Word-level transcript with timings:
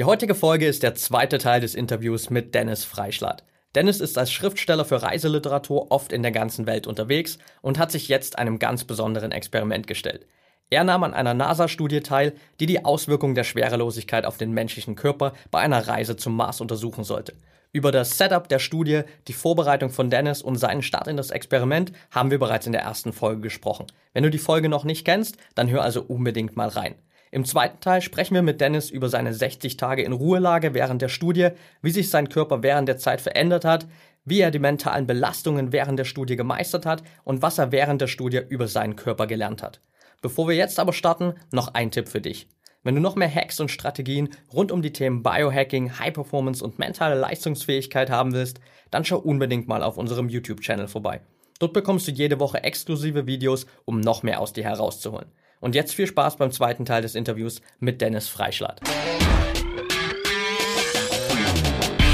Die 0.00 0.06
heutige 0.06 0.34
Folge 0.34 0.66
ist 0.66 0.82
der 0.82 0.94
zweite 0.94 1.36
Teil 1.36 1.60
des 1.60 1.74
Interviews 1.74 2.30
mit 2.30 2.54
Dennis 2.54 2.84
Freischlatt. 2.84 3.44
Dennis 3.74 4.00
ist 4.00 4.16
als 4.16 4.32
Schriftsteller 4.32 4.86
für 4.86 5.02
Reiseliteratur 5.02 5.92
oft 5.92 6.10
in 6.10 6.22
der 6.22 6.32
ganzen 6.32 6.64
Welt 6.64 6.86
unterwegs 6.86 7.36
und 7.60 7.78
hat 7.78 7.92
sich 7.92 8.08
jetzt 8.08 8.38
einem 8.38 8.58
ganz 8.58 8.84
besonderen 8.84 9.30
Experiment 9.30 9.86
gestellt. 9.86 10.26
Er 10.70 10.84
nahm 10.84 11.02
an 11.02 11.12
einer 11.12 11.34
NASA-Studie 11.34 12.00
teil, 12.00 12.32
die 12.60 12.64
die 12.64 12.82
Auswirkungen 12.82 13.34
der 13.34 13.44
Schwerelosigkeit 13.44 14.24
auf 14.24 14.38
den 14.38 14.52
menschlichen 14.52 14.96
Körper 14.96 15.34
bei 15.50 15.60
einer 15.60 15.86
Reise 15.86 16.16
zum 16.16 16.34
Mars 16.34 16.62
untersuchen 16.62 17.04
sollte. 17.04 17.34
Über 17.70 17.92
das 17.92 18.16
Setup 18.16 18.48
der 18.48 18.58
Studie, 18.58 19.02
die 19.28 19.34
Vorbereitung 19.34 19.90
von 19.90 20.08
Dennis 20.08 20.40
und 20.40 20.56
seinen 20.56 20.80
Start 20.80 21.08
in 21.08 21.18
das 21.18 21.30
Experiment 21.30 21.92
haben 22.10 22.30
wir 22.30 22.38
bereits 22.38 22.64
in 22.64 22.72
der 22.72 22.80
ersten 22.80 23.12
Folge 23.12 23.42
gesprochen. 23.42 23.84
Wenn 24.14 24.22
du 24.22 24.30
die 24.30 24.38
Folge 24.38 24.70
noch 24.70 24.84
nicht 24.84 25.04
kennst, 25.04 25.36
dann 25.54 25.68
hör 25.68 25.82
also 25.82 26.00
unbedingt 26.00 26.56
mal 26.56 26.68
rein. 26.68 26.94
Im 27.32 27.44
zweiten 27.44 27.78
Teil 27.80 28.02
sprechen 28.02 28.34
wir 28.34 28.42
mit 28.42 28.60
Dennis 28.60 28.90
über 28.90 29.08
seine 29.08 29.32
60 29.32 29.76
Tage 29.76 30.02
in 30.02 30.12
Ruhelage 30.12 30.74
während 30.74 31.00
der 31.00 31.08
Studie, 31.08 31.50
wie 31.80 31.90
sich 31.92 32.10
sein 32.10 32.28
Körper 32.28 32.64
während 32.64 32.88
der 32.88 32.98
Zeit 32.98 33.20
verändert 33.20 33.64
hat, 33.64 33.86
wie 34.24 34.40
er 34.40 34.50
die 34.50 34.58
mentalen 34.58 35.06
Belastungen 35.06 35.72
während 35.72 35.98
der 35.98 36.04
Studie 36.04 36.34
gemeistert 36.34 36.86
hat 36.86 37.04
und 37.22 37.40
was 37.40 37.58
er 37.58 37.70
während 37.70 38.00
der 38.00 38.08
Studie 38.08 38.40
über 38.48 38.66
seinen 38.66 38.96
Körper 38.96 39.28
gelernt 39.28 39.62
hat. 39.62 39.80
Bevor 40.22 40.48
wir 40.48 40.56
jetzt 40.56 40.80
aber 40.80 40.92
starten, 40.92 41.34
noch 41.52 41.72
ein 41.72 41.92
Tipp 41.92 42.08
für 42.08 42.20
dich. 42.20 42.48
Wenn 42.82 42.96
du 42.96 43.00
noch 43.00 43.14
mehr 43.14 43.32
Hacks 43.32 43.60
und 43.60 43.70
Strategien 43.70 44.30
rund 44.52 44.72
um 44.72 44.82
die 44.82 44.92
Themen 44.92 45.22
Biohacking, 45.22 45.98
High 45.98 46.14
Performance 46.14 46.64
und 46.64 46.78
mentale 46.78 47.14
Leistungsfähigkeit 47.14 48.10
haben 48.10 48.32
willst, 48.32 48.58
dann 48.90 49.04
schau 49.04 49.18
unbedingt 49.18 49.68
mal 49.68 49.82
auf 49.82 49.98
unserem 49.98 50.28
YouTube-Channel 50.28 50.88
vorbei. 50.88 51.20
Dort 51.60 51.74
bekommst 51.74 52.08
du 52.08 52.12
jede 52.12 52.40
Woche 52.40 52.64
exklusive 52.64 53.26
Videos, 53.26 53.66
um 53.84 54.00
noch 54.00 54.22
mehr 54.22 54.40
aus 54.40 54.54
dir 54.54 54.64
herauszuholen. 54.64 55.30
Und 55.60 55.74
jetzt 55.74 55.94
viel 55.94 56.06
Spaß 56.06 56.38
beim 56.38 56.50
zweiten 56.50 56.86
Teil 56.86 57.02
des 57.02 57.14
Interviews 57.14 57.60
mit 57.78 58.00
Dennis 58.00 58.28
Freischlatt. 58.28 58.80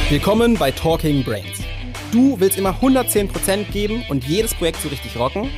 Willkommen 0.09 0.55
bei 0.55 0.73
Talking 0.73 1.23
Brains. 1.23 1.61
Du 2.11 2.39
willst 2.41 2.59
immer 2.59 2.81
110% 2.81 3.71
geben 3.71 4.05
und 4.09 4.25
jedes 4.25 4.55
Projekt 4.55 4.81
so 4.81 4.89
richtig 4.89 5.17
rocken? 5.17 5.51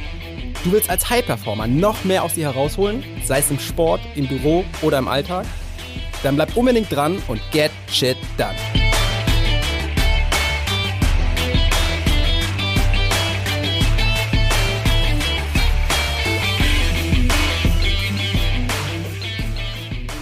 Du 0.65 0.73
willst 0.73 0.91
als 0.91 1.09
High-Performer 1.09 1.67
noch 1.67 2.05
mehr 2.05 2.25
aus 2.25 2.35
dir 2.35 2.53
herausholen, 2.53 3.05
sei 3.25 3.39
es 3.39 3.51
im 3.51 3.59
Sport, 3.59 4.01
im 4.17 4.27
Büro 4.27 4.65
oder 4.83 4.99
im 4.99 5.09
Alltag? 5.09 5.47
Dann 6.23 6.37
bleib 6.37 6.57
unbedingt 6.57 6.93
dran 6.93 7.23
und 7.29 7.41
get 7.53 7.71
shit 7.91 8.17
done. 8.37 8.57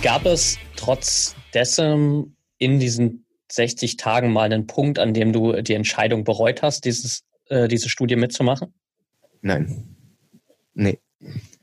Gab 0.06 0.24
es 0.24 0.56
trotz 0.76 1.34
dessen 1.52 2.36
in 2.58 2.78
diesen 2.78 3.26
60 3.50 3.96
Tagen 3.96 4.32
mal 4.32 4.44
einen 4.44 4.68
Punkt, 4.68 5.00
an 5.00 5.14
dem 5.14 5.32
du 5.32 5.60
die 5.62 5.74
Entscheidung 5.74 6.22
bereut 6.22 6.62
hast, 6.62 6.84
dieses, 6.84 7.24
äh, 7.48 7.66
diese 7.66 7.88
Studie 7.88 8.14
mitzumachen? 8.14 8.72
Nein. 9.42 9.96
Nee. 10.74 11.00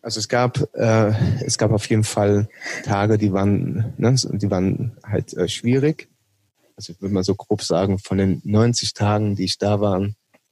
Also 0.01 0.19
es 0.19 0.27
gab, 0.27 0.59
äh, 0.73 1.13
es 1.45 1.57
gab 1.57 1.71
auf 1.71 1.87
jeden 1.89 2.03
Fall 2.03 2.49
Tage, 2.83 3.17
die 3.17 3.31
waren, 3.31 3.93
ne, 3.95 4.13
die 4.13 4.51
waren 4.51 4.97
halt 5.05 5.33
äh, 5.35 5.47
schwierig. 5.47 6.09
Also 6.75 6.91
ich 6.91 7.01
würde 7.01 7.13
mal 7.13 7.23
so 7.23 7.35
grob 7.35 7.61
sagen, 7.61 7.97
von 7.97 8.17
den 8.17 8.41
90 8.43 8.93
Tagen, 8.93 9.37
die 9.37 9.45
ich 9.45 9.57
da 9.57 9.79
war, 9.79 10.05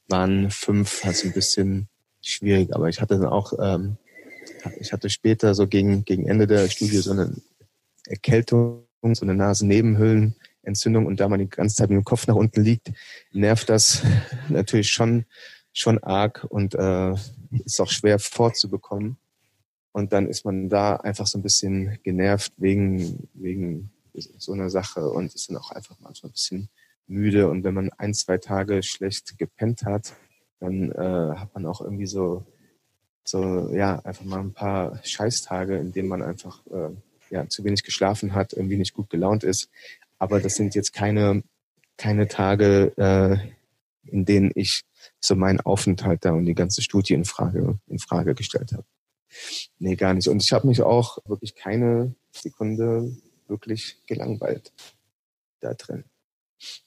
waren 0.08 0.50
fünf 0.50 1.04
halt 1.04 1.22
ein 1.26 1.34
bisschen 1.34 1.88
schwierig. 2.22 2.74
Aber 2.74 2.88
ich 2.88 3.02
hatte 3.02 3.18
dann 3.18 3.28
auch, 3.28 3.52
ähm, 3.60 3.98
ich 4.80 4.94
hatte 4.94 5.10
später 5.10 5.54
so 5.54 5.66
gegen, 5.66 6.06
gegen 6.06 6.26
Ende 6.26 6.46
der 6.46 6.70
Studie 6.70 6.96
so 6.96 7.10
eine 7.10 7.36
Erkältung, 8.06 8.86
so 9.02 9.24
eine 9.24 9.34
Nasennebenhöhlenentzündung 9.34 11.06
und 11.06 11.20
da 11.20 11.28
man 11.28 11.40
die 11.40 11.48
ganze 11.48 11.76
Zeit 11.76 11.90
mit 11.90 11.96
dem 11.96 12.04
Kopf 12.04 12.26
nach 12.26 12.36
unten 12.36 12.62
liegt, 12.62 12.92
nervt 13.32 13.68
das 13.68 14.02
natürlich 14.48 14.90
schon, 14.90 15.24
schon 15.72 15.98
arg 15.98 16.46
und 16.48 16.74
äh, 16.74 17.14
ist 17.64 17.80
auch 17.80 17.90
schwer 17.90 18.18
vorzubekommen. 18.18 19.16
Und 19.92 20.12
dann 20.12 20.26
ist 20.26 20.44
man 20.44 20.68
da 20.68 20.96
einfach 20.96 21.26
so 21.26 21.38
ein 21.38 21.42
bisschen 21.42 21.98
genervt 22.02 22.52
wegen, 22.56 23.28
wegen 23.34 23.90
so 24.14 24.52
einer 24.52 24.70
Sache 24.70 25.08
und 25.08 25.34
ist 25.34 25.50
dann 25.50 25.58
auch 25.58 25.70
einfach 25.70 25.96
manchmal 26.00 26.30
ein 26.30 26.32
bisschen 26.32 26.68
müde. 27.06 27.48
Und 27.48 27.64
wenn 27.64 27.74
man 27.74 27.90
ein, 27.98 28.14
zwei 28.14 28.38
Tage 28.38 28.82
schlecht 28.82 29.38
gepennt 29.38 29.84
hat, 29.84 30.14
dann 30.60 30.92
äh, 30.92 31.36
hat 31.36 31.54
man 31.54 31.66
auch 31.66 31.80
irgendwie 31.80 32.06
so, 32.06 32.46
so, 33.24 33.70
ja, 33.70 33.98
einfach 34.00 34.24
mal 34.24 34.40
ein 34.40 34.52
paar 34.52 34.98
Scheißtage, 35.04 35.76
in 35.76 35.92
denen 35.92 36.08
man 36.08 36.22
einfach 36.22 36.64
äh, 36.68 36.90
ja, 37.32 37.48
zu 37.48 37.64
wenig 37.64 37.82
geschlafen 37.82 38.34
hat, 38.34 38.52
irgendwie 38.52 38.76
nicht 38.76 38.92
gut 38.92 39.08
gelaunt 39.10 39.42
ist. 39.42 39.70
Aber 40.18 40.38
das 40.38 40.54
sind 40.54 40.74
jetzt 40.74 40.92
keine, 40.92 41.42
keine 41.96 42.28
Tage, 42.28 42.92
äh, 42.96 44.10
in 44.10 44.24
denen 44.24 44.52
ich 44.54 44.82
so 45.18 45.34
meinen 45.34 45.60
Aufenthalt 45.60 46.24
da 46.24 46.32
und 46.32 46.44
die 46.44 46.54
ganze 46.54 46.82
Studie 46.82 47.14
in 47.14 47.24
Frage, 47.24 47.78
in 47.88 47.98
Frage 47.98 48.34
gestellt 48.34 48.72
habe. 48.72 48.84
Nee, 49.78 49.96
gar 49.96 50.12
nicht. 50.12 50.28
Und 50.28 50.42
ich 50.42 50.52
habe 50.52 50.66
mich 50.68 50.82
auch 50.82 51.18
wirklich 51.24 51.54
keine 51.54 52.14
Sekunde 52.32 53.16
wirklich 53.48 53.96
gelangweilt 54.06 54.72
da 55.60 55.72
drin. 55.72 56.04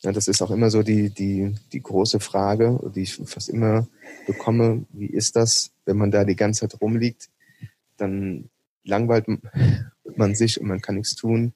Ja, 0.02 0.12
das 0.12 0.28
ist 0.28 0.42
auch 0.42 0.52
immer 0.52 0.70
so 0.70 0.84
die, 0.84 1.10
die, 1.10 1.56
die 1.74 1.82
große 1.82 2.20
Frage, 2.20 2.80
die 2.96 3.02
ich 3.02 3.16
fast 3.16 3.50
immer 3.50 3.88
bekomme. 4.28 4.86
Wie 4.92 5.08
ist 5.08 5.36
das, 5.36 5.72
wenn 5.86 5.98
man 5.98 6.12
da 6.12 6.24
die 6.24 6.36
ganze 6.36 6.68
Zeit 6.68 6.80
rumliegt? 6.80 7.30
Dann 7.98 8.50
langweilt 8.86 9.26
man 10.16 10.36
sich 10.36 10.60
und 10.60 10.68
man 10.68 10.82
kann 10.82 10.96
nichts 10.96 11.16
tun. 11.16 11.54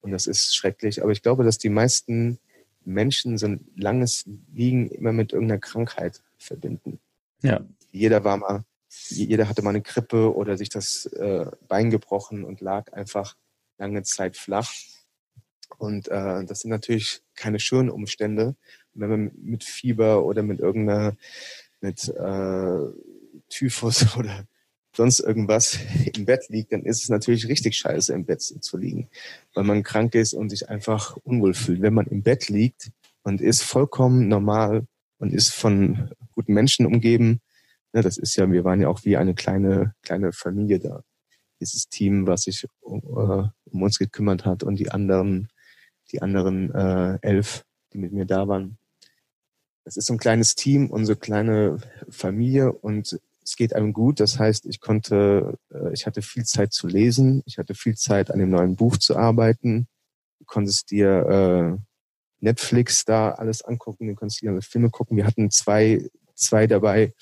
Und 0.00 0.10
das 0.10 0.26
ist 0.26 0.54
schrecklich. 0.54 1.02
Aber 1.02 1.12
ich 1.12 1.22
glaube, 1.22 1.44
dass 1.44 1.58
die 1.58 1.68
meisten 1.68 2.38
Menschen 2.84 3.38
so 3.38 3.46
ein 3.46 3.64
langes 3.76 4.24
Liegen 4.52 4.90
immer 4.90 5.12
mit 5.12 5.32
irgendeiner 5.32 5.60
Krankheit 5.60 6.22
verbinden. 6.38 6.98
Ja. 7.42 7.60
Jeder 7.92 8.24
war 8.24 8.36
mal, 8.36 8.64
jeder 9.08 9.48
hatte 9.48 9.62
mal 9.62 9.70
eine 9.70 9.82
Grippe 9.82 10.34
oder 10.34 10.58
sich 10.58 10.68
das 10.68 11.06
äh, 11.06 11.46
Bein 11.68 11.90
gebrochen 11.90 12.44
und 12.44 12.60
lag 12.60 12.92
einfach 12.92 13.36
lange 13.78 14.02
Zeit 14.02 14.36
flach. 14.36 14.72
Und 15.78 16.08
äh, 16.08 16.44
das 16.44 16.60
sind 16.60 16.70
natürlich 16.70 17.22
keine 17.34 17.60
schönen 17.60 17.90
Umstände. 17.90 18.56
wenn 18.94 19.10
man 19.10 19.32
mit 19.36 19.64
Fieber 19.64 20.24
oder 20.24 20.42
mit 20.42 20.60
irgendeiner, 20.60 21.16
mit 21.80 22.08
äh, 22.08 22.78
Typhus 23.48 24.16
oder 24.16 24.46
sonst 24.94 25.20
irgendwas 25.20 25.78
im 26.16 26.24
Bett 26.24 26.48
liegt, 26.48 26.72
dann 26.72 26.82
ist 26.82 27.02
es 27.02 27.08
natürlich 27.08 27.48
richtig 27.48 27.76
scheiße, 27.76 28.12
im 28.12 28.24
Bett 28.24 28.42
zu 28.42 28.76
liegen, 28.76 29.08
weil 29.54 29.64
man 29.64 29.82
krank 29.82 30.14
ist 30.14 30.34
und 30.34 30.50
sich 30.50 30.68
einfach 30.68 31.16
unwohl 31.24 31.54
fühlt. 31.54 31.82
Wenn 31.82 31.94
man 31.94 32.06
im 32.06 32.22
Bett 32.22 32.48
liegt 32.48 32.90
und 33.22 33.40
ist 33.40 33.62
vollkommen 33.62 34.28
normal 34.28 34.86
und 35.18 35.32
ist 35.32 35.54
von 35.54 36.10
guten 36.34 36.54
Menschen 36.54 36.86
umgeben, 36.86 37.40
ne, 37.92 38.02
das 38.02 38.18
ist 38.18 38.36
ja, 38.36 38.50
wir 38.50 38.64
waren 38.64 38.80
ja 38.80 38.88
auch 38.88 39.04
wie 39.04 39.16
eine 39.16 39.34
kleine, 39.34 39.94
kleine 40.02 40.32
Familie 40.32 40.78
da. 40.78 41.02
Dieses 41.60 41.88
Team, 41.88 42.26
was 42.26 42.42
sich 42.42 42.66
um, 42.80 42.98
äh, 43.00 43.48
um 43.70 43.82
uns 43.82 43.98
gekümmert 43.98 44.44
hat 44.44 44.62
und 44.64 44.76
die 44.76 44.90
anderen, 44.90 45.48
die 46.10 46.20
anderen 46.20 46.74
äh, 46.74 47.18
elf, 47.22 47.64
die 47.92 47.98
mit 47.98 48.12
mir 48.12 48.26
da 48.26 48.48
waren. 48.48 48.78
Das 49.84 49.96
ist 49.96 50.06
so 50.06 50.14
ein 50.14 50.18
kleines 50.18 50.54
Team, 50.54 50.90
unsere 50.90 51.18
kleine 51.18 51.78
Familie 52.08 52.72
und 52.72 53.20
es 53.44 53.56
geht 53.56 53.74
einem 53.74 53.92
gut. 53.92 54.20
Das 54.20 54.38
heißt, 54.38 54.66
ich 54.66 54.80
konnte, 54.80 55.58
äh, 55.72 55.92
ich 55.92 56.06
hatte 56.06 56.22
viel 56.22 56.44
Zeit 56.44 56.72
zu 56.72 56.86
lesen, 56.86 57.42
ich 57.46 57.58
hatte 57.58 57.74
viel 57.74 57.96
Zeit 57.96 58.30
an 58.30 58.38
dem 58.38 58.50
neuen 58.50 58.76
Buch 58.76 58.96
zu 58.96 59.16
arbeiten. 59.16 59.88
Du 60.38 60.44
konntest 60.46 60.90
dir 60.90 61.78
äh, 61.78 61.82
Netflix 62.40 63.04
da 63.04 63.32
alles 63.32 63.62
angucken, 63.62 64.08
du 64.08 64.14
konntest 64.14 64.42
dir 64.42 64.60
Filme 64.62 64.90
gucken. 64.90 65.16
Wir 65.16 65.26
hatten 65.26 65.50
zwei, 65.50 66.08
zwei 66.34 66.66
dabei. 66.66 67.14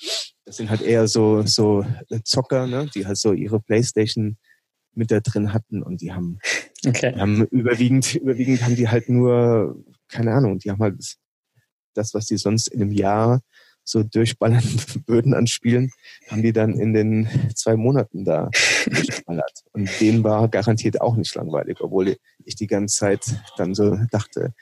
Das 0.45 0.57
sind 0.57 0.69
halt 0.69 0.81
eher 0.81 1.07
so 1.07 1.43
so 1.43 1.85
Zocker, 2.23 2.67
ne, 2.67 2.89
die 2.93 3.05
halt 3.05 3.17
so 3.17 3.33
ihre 3.33 3.59
Playstation 3.59 4.37
mit 4.93 5.11
da 5.11 5.19
drin 5.19 5.53
hatten 5.53 5.83
und 5.83 6.01
die 6.01 6.11
haben, 6.11 6.39
okay. 6.85 7.13
haben 7.15 7.45
überwiegend, 7.47 8.15
überwiegend 8.15 8.63
haben 8.63 8.75
die 8.75 8.89
halt 8.89 9.09
nur, 9.09 9.81
keine 10.07 10.33
Ahnung, 10.33 10.59
die 10.59 10.71
haben 10.71 10.81
halt 10.81 11.17
das, 11.93 12.13
was 12.13 12.25
die 12.25 12.37
sonst 12.37 12.67
in 12.67 12.81
einem 12.81 12.91
Jahr 12.91 13.41
so 13.91 14.03
durchballernden 14.03 15.03
Böden 15.05 15.33
anspielen, 15.35 15.91
haben 16.29 16.41
die 16.41 16.53
dann 16.53 16.79
in 16.79 16.93
den 16.93 17.27
zwei 17.55 17.75
Monaten 17.75 18.25
da 18.25 18.49
durchballert. 18.85 19.63
Und 19.73 19.89
denen 19.99 20.23
war 20.23 20.47
garantiert 20.47 21.01
auch 21.01 21.15
nicht 21.15 21.35
langweilig, 21.35 21.81
obwohl 21.81 22.17
ich 22.43 22.55
die 22.55 22.67
ganze 22.67 22.97
Zeit 22.97 23.25
dann 23.57 23.73
so 23.73 23.97
dachte, 24.11 24.53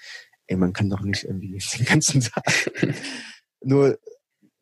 ey, 0.47 0.57
man 0.57 0.73
kann 0.73 0.89
doch 0.89 1.01
nicht 1.01 1.23
irgendwie 1.23 1.59
den 1.77 1.85
ganzen 1.85 2.21
Tag 2.21 2.43
nur, 3.61 3.97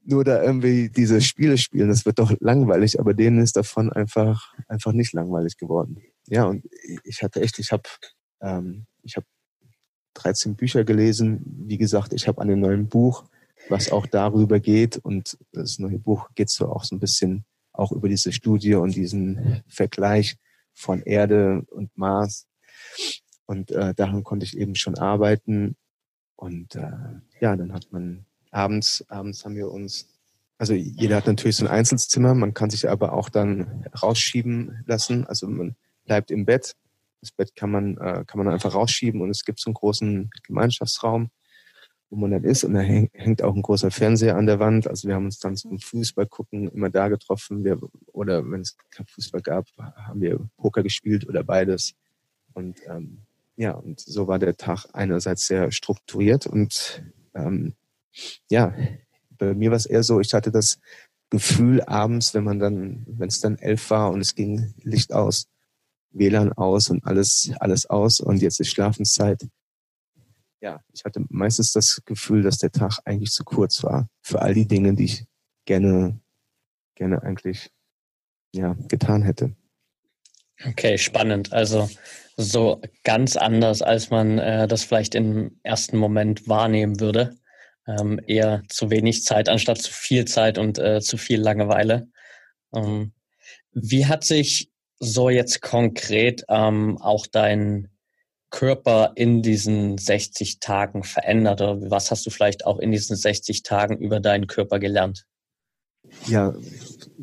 nur 0.04 0.24
da 0.24 0.42
irgendwie 0.42 0.90
diese 0.90 1.22
Spiele 1.22 1.58
spielen. 1.58 1.90
Das 1.90 2.06
wird 2.06 2.20
doch 2.20 2.34
langweilig, 2.40 3.00
aber 3.00 3.14
denen 3.14 3.40
ist 3.40 3.56
davon 3.56 3.92
einfach, 3.92 4.54
einfach 4.68 4.94
nicht 4.94 5.14
langweilig 5.14 5.58
geworden. 5.58 6.02
Ja, 6.28 6.46
und 6.46 6.66
ich 7.04 7.22
hatte 7.24 7.42
echt, 7.42 7.60
ich 7.60 7.72
habe 7.72 7.84
ähm, 8.42 8.86
habe 9.16 9.26
13 10.16 10.56
Bücher 10.56 10.84
gelesen. 10.84 11.42
Wie 11.68 11.78
gesagt, 11.78 12.14
ich 12.14 12.28
habe 12.28 12.42
an 12.42 12.48
dem 12.48 12.60
neuen 12.60 12.88
Buch 12.88 13.26
was 13.70 13.92
auch 13.92 14.06
darüber 14.06 14.60
geht. 14.60 14.98
Und 14.98 15.38
das 15.52 15.80
neue 15.80 16.00
Buch 16.00 16.30
geht 16.36 16.50
so 16.50 16.70
auch 16.70 16.84
so 16.84 16.96
ein 16.96 17.00
bisschen 17.00 17.46
auch 17.74 17.92
über 17.92 18.10
diese 18.10 18.32
Studie 18.32 18.76
und 18.76 18.96
diesen 18.96 19.64
Vergleich 19.68 20.38
von 20.74 21.02
Erde 21.02 21.64
und 21.70 21.96
Mars. 21.98 22.48
Und 23.46 23.72
äh, 23.72 23.94
daran 23.94 24.24
konnte 24.24 24.46
ich 24.46 24.58
eben 24.58 24.76
schon 24.76 24.98
arbeiten. 24.98 25.76
Und 26.36 26.76
äh, 26.76 26.92
ja, 27.40 27.56
dann 27.56 27.74
hat 27.74 27.88
man 27.92 28.26
abends, 28.52 29.06
abends 29.10 29.46
haben 29.46 29.56
wir 29.56 29.72
uns, 29.72 30.08
also 30.58 30.74
jeder 30.74 31.18
hat 31.18 31.28
natürlich 31.28 31.58
so 31.58 31.66
ein 31.66 31.72
Einzelzimmer, 31.72 32.34
man 32.34 32.54
kann 32.54 32.70
sich 32.70 32.90
aber 32.90 33.14
auch 33.14 33.30
dann 33.30 33.86
rausschieben 34.02 34.84
lassen. 34.86 35.26
Also 35.26 35.48
man 35.48 35.76
bleibt 36.06 36.32
im 36.32 36.46
Bett. 36.46 36.76
Das 37.22 37.32
Bett 37.32 37.56
kann 37.56 37.72
man, 37.72 37.98
äh, 37.98 38.24
kann 38.28 38.38
man 38.38 38.48
einfach 38.48 38.76
rausschieben 38.76 39.22
und 39.22 39.32
es 39.32 39.44
gibt 39.44 39.60
so 39.60 39.70
einen 39.70 39.74
großen 39.74 40.30
Gemeinschaftsraum 40.46 41.32
wo 42.10 42.18
man 42.18 42.32
dann 42.32 42.44
ist. 42.44 42.64
Und 42.64 42.74
da 42.74 42.80
hängt 42.80 43.42
auch 43.44 43.56
ein 43.56 43.62
großer 43.62 43.92
Fernseher 43.92 44.38
an 44.38 44.46
der 44.46 44.60
Wand. 44.60 44.88
Also 44.88 45.08
wir 45.08 45.16
haben 45.16 45.26
uns 45.26 45.40
dann 45.40 45.56
zum 45.56 45.80
Fußball 45.80 46.28
gucken 46.28 46.70
immer 46.70 46.90
da 46.90 47.10
getroffen. 47.10 47.64
Wir, 47.64 47.80
oder 48.14 48.50
wenn 48.50 48.62
es 48.62 48.78
kein 48.92 49.06
Fußball 49.06 49.42
gab, 49.42 49.66
haben 49.78 50.22
wir 50.22 50.40
Poker 50.58 50.84
gespielt 50.84 51.28
oder 51.28 51.44
beides. 51.44 51.94
Und 52.54 52.80
ähm, 52.88 53.24
ja, 53.58 53.72
und 53.72 54.00
so 54.00 54.28
war 54.28 54.40
der 54.40 54.56
Tag 54.56 54.86
einerseits 54.94 55.48
sehr 55.48 55.72
strukturiert 55.72 56.46
und 56.46 57.04
ähm, 57.34 57.74
ja, 58.50 58.74
bei 59.38 59.54
mir 59.54 59.72
war 59.72 59.78
es 59.78 59.88
eher 59.88 60.04
so, 60.04 60.20
ich 60.20 60.34
hatte 60.34 60.52
das 60.52 60.80
Gefühl 61.30 61.82
abends, 61.82 62.34
wenn 62.34 62.44
man 62.44 62.60
dann, 62.60 63.04
wenn 63.08 63.28
es 63.28 63.42
dann 63.42 63.58
elf 63.58 63.90
war 63.90 64.12
und 64.12 64.22
es 64.22 64.36
ging 64.36 64.74
Licht 64.84 65.12
aus, 65.12 65.48
WLAN 66.12 66.54
aus 66.54 66.90
und 66.90 67.04
alles, 67.06 67.52
alles 67.60 67.88
aus 67.88 68.20
und 68.20 68.42
jetzt 68.42 68.60
ist 68.60 68.70
Schlafenszeit, 68.70 69.48
ja, 70.62 70.82
ich 70.94 71.04
hatte 71.06 71.24
meistens 71.30 71.72
das 71.72 72.02
Gefühl, 72.06 72.42
dass 72.42 72.58
der 72.58 72.72
Tag 72.72 73.00
eigentlich 73.06 73.32
zu 73.32 73.44
kurz 73.44 73.84
war 73.84 74.10
für 74.22 74.42
all 74.42 74.54
die 74.54 74.68
Dinge, 74.68 74.94
die 74.94 75.06
ich 75.06 75.26
gerne, 75.66 76.20
gerne 76.96 77.22
eigentlich, 77.24 77.70
ja, 78.54 78.76
getan 78.88 79.22
hätte. 79.24 79.56
Okay, 80.66 80.98
spannend. 80.98 81.54
Also 81.54 81.90
so 82.36 82.82
ganz 83.04 83.36
anders, 83.36 83.82
als 83.82 84.10
man 84.10 84.40
äh, 84.40 84.68
das 84.68 84.84
vielleicht 84.84 85.14
im 85.14 85.60
ersten 85.64 85.98
Moment 85.98 86.48
wahrnehmen 86.48 87.00
würde. 87.00 87.36
Ähm, 87.88 88.20
eher 88.28 88.64
zu 88.68 88.90
wenig 88.90 89.24
Zeit 89.24 89.48
anstatt 89.48 89.78
zu 89.78 89.94
viel 89.94 90.26
Zeit 90.26 90.58
und 90.58 90.78
äh, 90.78 91.00
zu 91.00 91.18
viel 91.18 91.40
Langeweile. 91.40 92.10
Ähm, 92.76 93.14
wie 93.72 94.08
hat 94.08 94.24
sich 94.24 94.72
so 95.00 95.30
jetzt 95.30 95.62
konkret 95.62 96.44
ähm, 96.50 96.98
auch 97.00 97.28
dein 97.28 97.90
Körper 98.58 99.12
in 99.14 99.44
diesen 99.44 100.00
60 100.00 100.60
Tagen 100.60 101.04
verändert? 101.04 101.62
Oder 101.62 101.92
was 101.92 102.10
hast 102.10 102.26
du 102.26 102.32
vielleicht 102.32 102.66
auch 102.66 102.80
in 102.80 102.92
diesen 102.92 103.16
60 103.16 103.62
Tagen 103.62 104.00
über 104.00 104.20
deinen 104.20 104.48
Körper 104.48 104.80
gelernt? 104.80 105.28
Ja, 106.26 106.56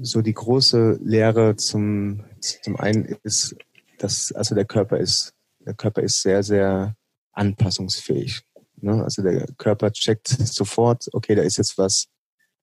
so 0.00 0.22
die 0.22 0.32
große 0.32 1.00
Lehre 1.02 1.56
zum, 1.56 2.22
zum 2.38 2.76
einen 2.76 3.16
ist, 3.24 3.56
dass 3.98 4.30
also 4.30 4.54
der 4.54 4.64
Körper 4.64 4.98
ist, 4.98 5.34
der 5.58 5.74
Körper 5.74 6.02
ist 6.02 6.22
sehr, 6.22 6.44
sehr 6.44 6.94
anpassungsfähig. 7.32 8.42
Ne? 8.80 9.02
Also 9.02 9.22
der 9.22 9.48
Körper 9.58 9.90
checkt 9.90 10.28
sofort, 10.28 11.08
okay, 11.14 11.34
da 11.34 11.42
ist 11.42 11.56
jetzt 11.56 11.76
was, 11.76 12.06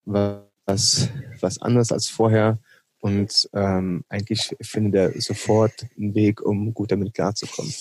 was, 0.06 1.10
was 1.42 1.62
anderes 1.62 1.92
als 1.92 2.08
vorher. 2.08 2.58
Und 3.02 3.50
ähm, 3.52 4.06
eigentlich 4.08 4.56
findet 4.62 4.96
er 4.96 5.22
sofort 5.22 5.74
einen 5.98 6.16
Weg, 6.16 6.42
um 6.42 6.74
gut 6.74 6.94
damit 6.94 7.14
klarzukommen 7.14 7.74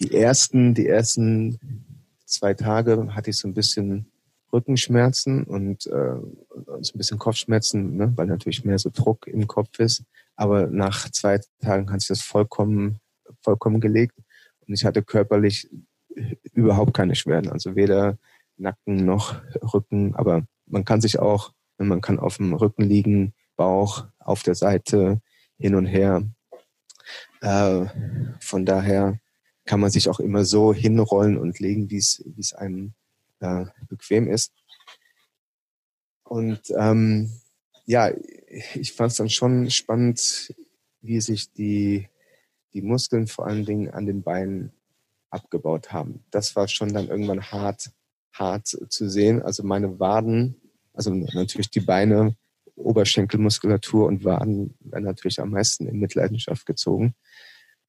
die 0.00 0.14
ersten, 0.14 0.74
die 0.74 0.86
ersten 0.86 1.58
zwei 2.24 2.54
Tage 2.54 3.14
hatte 3.14 3.30
ich 3.30 3.38
so 3.38 3.48
ein 3.48 3.54
bisschen 3.54 4.10
Rückenschmerzen 4.52 5.44
und 5.44 5.86
äh, 5.86 6.16
so 6.80 6.94
ein 6.94 6.98
bisschen 6.98 7.18
Kopfschmerzen, 7.18 7.96
ne, 7.96 8.12
weil 8.16 8.26
natürlich 8.26 8.64
mehr 8.64 8.78
so 8.78 8.90
Druck 8.92 9.26
im 9.26 9.46
Kopf 9.46 9.78
ist. 9.78 10.04
Aber 10.36 10.66
nach 10.68 11.10
zwei 11.10 11.40
Tagen 11.60 11.90
hat 11.90 12.00
sich 12.00 12.08
das 12.08 12.22
vollkommen, 12.22 13.00
vollkommen 13.42 13.80
gelegt 13.80 14.16
und 14.66 14.74
ich 14.74 14.84
hatte 14.84 15.02
körperlich 15.02 15.68
überhaupt 16.52 16.94
keine 16.94 17.14
Schwerden, 17.14 17.50
also 17.50 17.76
weder 17.76 18.18
Nacken 18.56 19.04
noch 19.04 19.40
Rücken. 19.72 20.14
Aber 20.14 20.42
man 20.66 20.84
kann 20.84 21.00
sich 21.00 21.18
auch, 21.18 21.52
man 21.76 22.00
kann 22.00 22.18
auf 22.18 22.38
dem 22.38 22.54
Rücken 22.54 22.82
liegen, 22.82 23.34
Bauch 23.56 24.06
auf 24.18 24.42
der 24.42 24.54
Seite 24.54 25.20
hin 25.58 25.74
und 25.74 25.86
her. 25.86 26.22
Äh, 27.40 27.86
von 28.40 28.64
daher 28.64 29.18
kann 29.68 29.80
man 29.80 29.90
sich 29.90 30.08
auch 30.08 30.18
immer 30.18 30.46
so 30.46 30.72
hinrollen 30.72 31.36
und 31.36 31.60
legen, 31.60 31.90
wie 31.90 31.98
es 31.98 32.24
wie 32.24 32.40
es 32.40 32.54
einem 32.54 32.94
äh, 33.40 33.66
bequem 33.86 34.26
ist. 34.26 34.54
Und 36.24 36.60
ähm, 36.74 37.30
ja, 37.84 38.10
ich 38.74 38.94
fand 38.94 39.10
es 39.10 39.18
dann 39.18 39.28
schon 39.28 39.70
spannend, 39.70 40.54
wie 41.02 41.20
sich 41.20 41.52
die, 41.52 42.08
die 42.72 42.80
Muskeln 42.80 43.26
vor 43.26 43.46
allen 43.46 43.66
Dingen 43.66 43.90
an 43.90 44.06
den 44.06 44.22
Beinen 44.22 44.72
abgebaut 45.28 45.92
haben. 45.92 46.24
Das 46.30 46.56
war 46.56 46.66
schon 46.66 46.94
dann 46.94 47.08
irgendwann 47.08 47.50
hart, 47.50 47.90
hart 48.32 48.68
zu 48.68 49.08
sehen. 49.10 49.42
Also 49.42 49.64
meine 49.64 50.00
Waden, 50.00 50.56
also 50.94 51.12
natürlich 51.12 51.70
die 51.70 51.80
Beine, 51.80 52.34
Oberschenkelmuskulatur 52.74 54.06
und 54.06 54.24
Waden 54.24 54.74
werden 54.80 55.04
natürlich 55.04 55.40
am 55.40 55.50
meisten 55.50 55.86
in 55.86 55.98
Mitleidenschaft 55.98 56.64
gezogen 56.64 57.14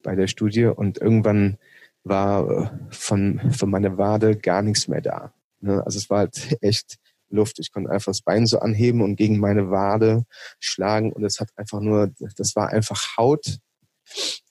bei 0.02 0.14
der 0.14 0.26
Studie. 0.26 0.66
Und 0.66 0.98
irgendwann 0.98 1.58
war 2.04 2.48
äh, 2.50 2.70
von, 2.90 3.40
von 3.52 3.70
meiner 3.70 3.98
Wade 3.98 4.36
gar 4.36 4.62
nichts 4.62 4.88
mehr 4.88 5.00
da. 5.00 5.32
Ne? 5.60 5.84
Also 5.84 5.98
es 5.98 6.10
war 6.10 6.18
halt 6.18 6.56
echt 6.60 6.98
Luft. 7.28 7.58
Ich 7.58 7.72
konnte 7.72 7.90
einfach 7.90 8.10
das 8.10 8.22
Bein 8.22 8.46
so 8.46 8.58
anheben 8.58 9.02
und 9.02 9.16
gegen 9.16 9.38
meine 9.38 9.70
Wade 9.70 10.24
schlagen 10.58 11.12
und 11.12 11.24
es 11.24 11.40
hat 11.40 11.50
einfach 11.56 11.80
nur, 11.80 12.12
das 12.36 12.56
war 12.56 12.70
einfach 12.70 13.16
Haut, 13.16 13.58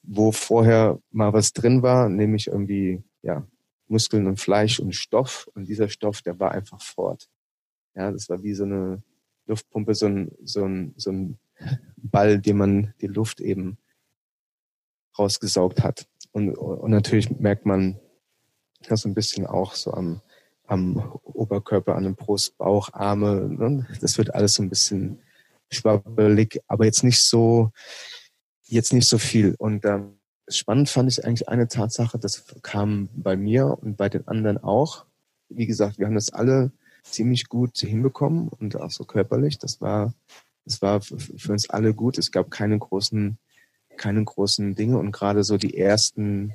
wo 0.03 0.31
vorher 0.31 0.99
mal 1.11 1.33
was 1.33 1.51
drin 1.51 1.83
war, 1.83 2.09
nämlich 2.09 2.47
irgendwie, 2.47 3.03
ja, 3.21 3.45
Muskeln 3.87 4.27
und 4.27 4.39
Fleisch 4.39 4.79
und 4.79 4.95
Stoff 4.95 5.49
und 5.55 5.67
dieser 5.67 5.89
Stoff, 5.89 6.21
der 6.21 6.39
war 6.39 6.51
einfach 6.51 6.81
fort. 6.81 7.27
Ja, 7.95 8.11
das 8.11 8.29
war 8.29 8.43
wie 8.43 8.53
so 8.53 8.63
eine 8.63 9.01
Luftpumpe, 9.47 9.95
so 9.95 10.05
ein, 10.05 10.31
so 10.43 10.63
ein, 10.63 10.93
so 10.95 11.11
ein 11.11 11.39
Ball, 11.97 12.39
den 12.39 12.57
man 12.57 12.93
die 13.01 13.07
Luft 13.07 13.41
eben 13.41 13.77
rausgesaugt 15.19 15.83
hat. 15.83 16.07
Und, 16.31 16.53
und 16.55 16.91
natürlich 16.91 17.29
merkt 17.39 17.65
man 17.65 17.99
das 18.87 19.05
ein 19.05 19.13
bisschen 19.13 19.45
auch 19.45 19.73
so 19.73 19.93
am, 19.93 20.21
am 20.67 21.19
Oberkörper, 21.23 21.95
an 21.95 22.03
dem 22.03 22.15
Brust, 22.15 22.57
Bauch, 22.57 22.93
Arme. 22.93 23.49
Ne? 23.49 23.87
Das 24.01 24.17
wird 24.17 24.33
alles 24.33 24.53
so 24.53 24.63
ein 24.63 24.69
bisschen 24.69 25.19
schwabbelig, 25.71 26.61
aber 26.67 26.85
jetzt 26.85 27.03
nicht 27.03 27.21
so, 27.21 27.71
jetzt 28.65 28.93
nicht 28.93 29.07
so 29.07 29.17
viel. 29.17 29.55
Und 29.57 29.85
ähm, 29.85 30.19
spannend 30.47 30.89
fand 30.89 31.11
ich 31.11 31.25
eigentlich 31.25 31.49
eine 31.49 31.67
Tatsache, 31.67 32.17
das 32.17 32.45
kam 32.61 33.09
bei 33.13 33.35
mir 33.35 33.77
und 33.81 33.97
bei 33.97 34.09
den 34.09 34.27
anderen 34.27 34.57
auch. 34.57 35.05
Wie 35.49 35.65
gesagt, 35.65 35.99
wir 35.99 36.05
haben 36.05 36.15
das 36.15 36.31
alle 36.31 36.71
ziemlich 37.03 37.49
gut 37.49 37.77
hinbekommen 37.77 38.49
und 38.49 38.75
auch 38.75 38.91
so 38.91 39.03
körperlich. 39.03 39.57
Das 39.57 39.81
war, 39.81 40.13
das 40.65 40.81
war 40.81 41.01
für 41.01 41.51
uns 41.51 41.69
alle 41.69 41.93
gut. 41.93 42.17
Es 42.17 42.31
gab 42.31 42.51
keine 42.51 42.77
großen 42.77 43.37
keine 43.99 44.23
großen 44.23 44.73
Dinge 44.73 44.97
und 44.97 45.11
gerade 45.11 45.43
so 45.43 45.57
die 45.57 45.77
ersten, 45.77 46.53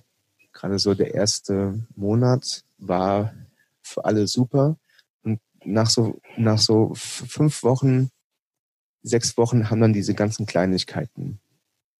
gerade 0.53 0.79
so 0.81 0.95
der 0.95 1.15
erste 1.15 1.87
Monat 1.95 2.65
war 2.79 3.33
für 3.83 4.05
alle 4.05 4.27
super. 4.27 4.77
Und 5.23 5.41
nach 5.65 5.89
so, 5.89 6.21
nach 6.37 6.59
so 6.59 6.93
fünf 6.95 7.63
Wochen, 7.63 8.11
sechs 9.03 9.37
Wochen 9.37 9.71
haben 9.71 9.81
dann 9.81 9.93
diese 9.93 10.15
ganzen 10.15 10.47
Kleinigkeiten 10.47 11.39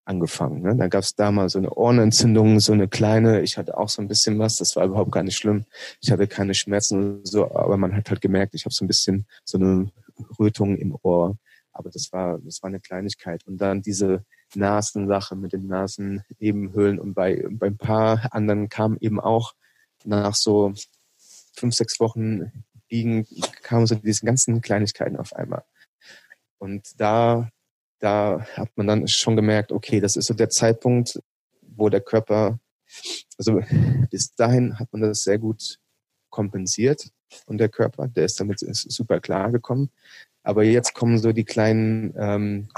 angefangen. 0.03 0.61
Ne? 0.61 0.75
Da 0.75 0.87
gab 0.87 1.03
es 1.03 1.15
da 1.15 1.31
mal 1.31 1.49
so 1.49 1.59
eine 1.59 1.71
Ohrenentzündung, 1.71 2.59
so 2.59 2.73
eine 2.73 2.87
kleine, 2.87 3.41
ich 3.41 3.57
hatte 3.57 3.77
auch 3.77 3.89
so 3.89 4.01
ein 4.01 4.07
bisschen 4.07 4.37
was, 4.39 4.57
das 4.57 4.75
war 4.75 4.85
überhaupt 4.85 5.11
gar 5.11 5.23
nicht 5.23 5.37
schlimm. 5.37 5.65
Ich 6.01 6.11
hatte 6.11 6.27
keine 6.27 6.53
Schmerzen 6.53 7.17
und 7.17 7.27
so, 7.27 7.51
aber 7.55 7.77
man 7.77 7.95
hat 7.95 8.09
halt 8.09 8.21
gemerkt, 8.21 8.55
ich 8.55 8.65
habe 8.65 8.73
so 8.73 8.83
ein 8.83 8.87
bisschen 8.87 9.25
so 9.43 9.57
eine 9.57 9.91
Rötung 10.39 10.77
im 10.77 10.95
Ohr. 11.01 11.37
Aber 11.71 11.89
das 11.89 12.11
war, 12.13 12.39
das 12.39 12.63
war 12.63 12.69
eine 12.69 12.79
Kleinigkeit. 12.79 13.45
Und 13.47 13.57
dann 13.57 13.81
diese 13.81 14.23
Nasensache 14.53 15.35
mit 15.35 15.53
den 15.53 15.67
Nasennebenhöhlen 15.67 16.99
und 16.99 17.13
bei, 17.13 17.45
bei 17.49 17.67
ein 17.67 17.77
paar 17.77 18.33
anderen 18.33 18.69
kam 18.69 18.97
eben 18.99 19.19
auch 19.19 19.53
nach 20.03 20.35
so 20.35 20.73
fünf, 21.55 21.75
sechs 21.75 21.99
Wochen 21.99 22.51
Biegen 22.87 23.27
kamen 23.63 23.87
so 23.87 23.95
diese 23.95 24.25
ganzen 24.25 24.61
Kleinigkeiten 24.61 25.17
auf 25.17 25.33
einmal. 25.33 25.63
Und 26.59 26.99
da, 26.99 27.49
da 27.99 28.45
hat 28.55 28.69
man 28.75 28.87
dann 28.87 29.07
schon 29.07 29.35
gemerkt, 29.35 29.71
okay, 29.71 29.99
das 29.99 30.15
ist 30.15 30.27
so 30.27 30.33
der 30.33 30.49
Zeitpunkt, 30.49 31.19
wo 31.61 31.89
der 31.89 32.01
Körper, 32.01 32.59
also 33.37 33.61
bis 34.09 34.35
dahin 34.35 34.77
hat 34.79 34.91
man 34.91 35.01
das 35.01 35.23
sehr 35.23 35.39
gut 35.39 35.79
kompensiert 36.29 37.09
und 37.45 37.57
der 37.57 37.69
Körper, 37.69 38.07
der 38.07 38.25
ist 38.25 38.39
damit 38.39 38.59
super 38.59 39.19
klar 39.19 39.51
gekommen. 39.51 39.89
Aber 40.43 40.63
jetzt 40.63 40.93
kommen 40.93 41.17
so 41.17 41.31
die 41.31 41.43
kleinen 41.43 42.13
ähm, 42.17 42.69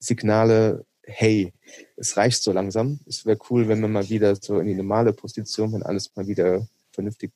Signale, 0.00 0.84
hey, 1.02 1.52
es 1.96 2.16
reicht 2.16 2.42
so 2.42 2.52
langsam. 2.52 3.00
Es 3.06 3.24
wäre 3.26 3.38
cool, 3.50 3.68
wenn 3.68 3.80
man 3.80 3.92
mal 3.92 4.08
wieder 4.08 4.34
so 4.34 4.58
in 4.58 4.66
die 4.66 4.74
normale 4.74 5.12
Position, 5.12 5.72
wenn 5.72 5.82
alles 5.82 6.14
mal 6.16 6.26
wieder 6.26 6.66
vernünftig 6.92 7.30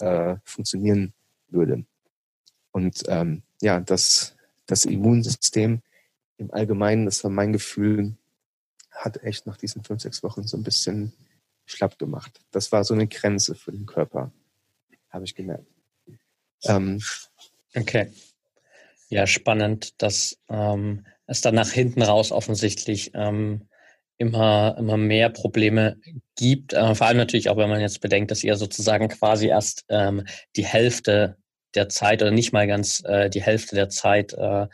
äh, 0.00 0.36
funktionieren 0.44 1.14
würde. 1.48 1.84
Und 2.72 3.04
ähm, 3.08 3.42
ja, 3.62 3.80
das, 3.80 4.34
das 4.66 4.84
Immunsystem 4.84 5.80
im 6.36 6.52
Allgemeinen, 6.52 7.06
das 7.06 7.24
war 7.24 7.30
mein 7.30 7.52
Gefühl, 7.52 8.16
hat 8.90 9.22
echt 9.22 9.46
nach 9.46 9.56
diesen 9.56 9.82
fünf, 9.84 10.02
sechs 10.02 10.22
Wochen 10.22 10.46
so 10.46 10.56
ein 10.56 10.62
bisschen 10.62 11.12
schlapp 11.64 11.98
gemacht. 11.98 12.40
Das 12.50 12.72
war 12.72 12.84
so 12.84 12.94
eine 12.94 13.06
Grenze 13.06 13.54
für 13.54 13.72
den 13.72 13.86
Körper, 13.86 14.32
habe 15.10 15.24
ich 15.24 15.34
gemerkt. 15.34 15.66
Ähm, 16.64 17.00
okay. 17.74 18.12
Ja, 19.08 19.26
spannend, 19.26 20.02
dass 20.02 20.36
ähm, 20.48 21.06
es 21.26 21.40
dann 21.40 21.54
nach 21.54 21.70
hinten 21.70 22.02
raus 22.02 22.32
offensichtlich 22.32 23.12
ähm, 23.14 23.68
immer, 24.18 24.76
immer 24.78 24.96
mehr 24.96 25.30
Probleme 25.30 25.96
gibt. 26.36 26.72
Äh, 26.72 26.94
vor 26.94 27.06
allem 27.06 27.16
natürlich 27.16 27.48
auch, 27.48 27.56
wenn 27.56 27.68
man 27.68 27.80
jetzt 27.80 28.00
bedenkt, 28.00 28.30
dass 28.30 28.42
ihr 28.42 28.56
sozusagen 28.56 29.08
quasi 29.08 29.48
erst 29.48 29.84
ähm, 29.88 30.24
die 30.56 30.64
Hälfte 30.64 31.36
der 31.74 31.88
Zeit 31.88 32.22
oder 32.22 32.30
nicht 32.30 32.52
mal 32.52 32.66
ganz 32.66 33.02
äh, 33.04 33.30
die 33.30 33.42
Hälfte 33.42 33.76
der 33.76 33.88
Zeit 33.88 34.32
äh, 34.32 34.66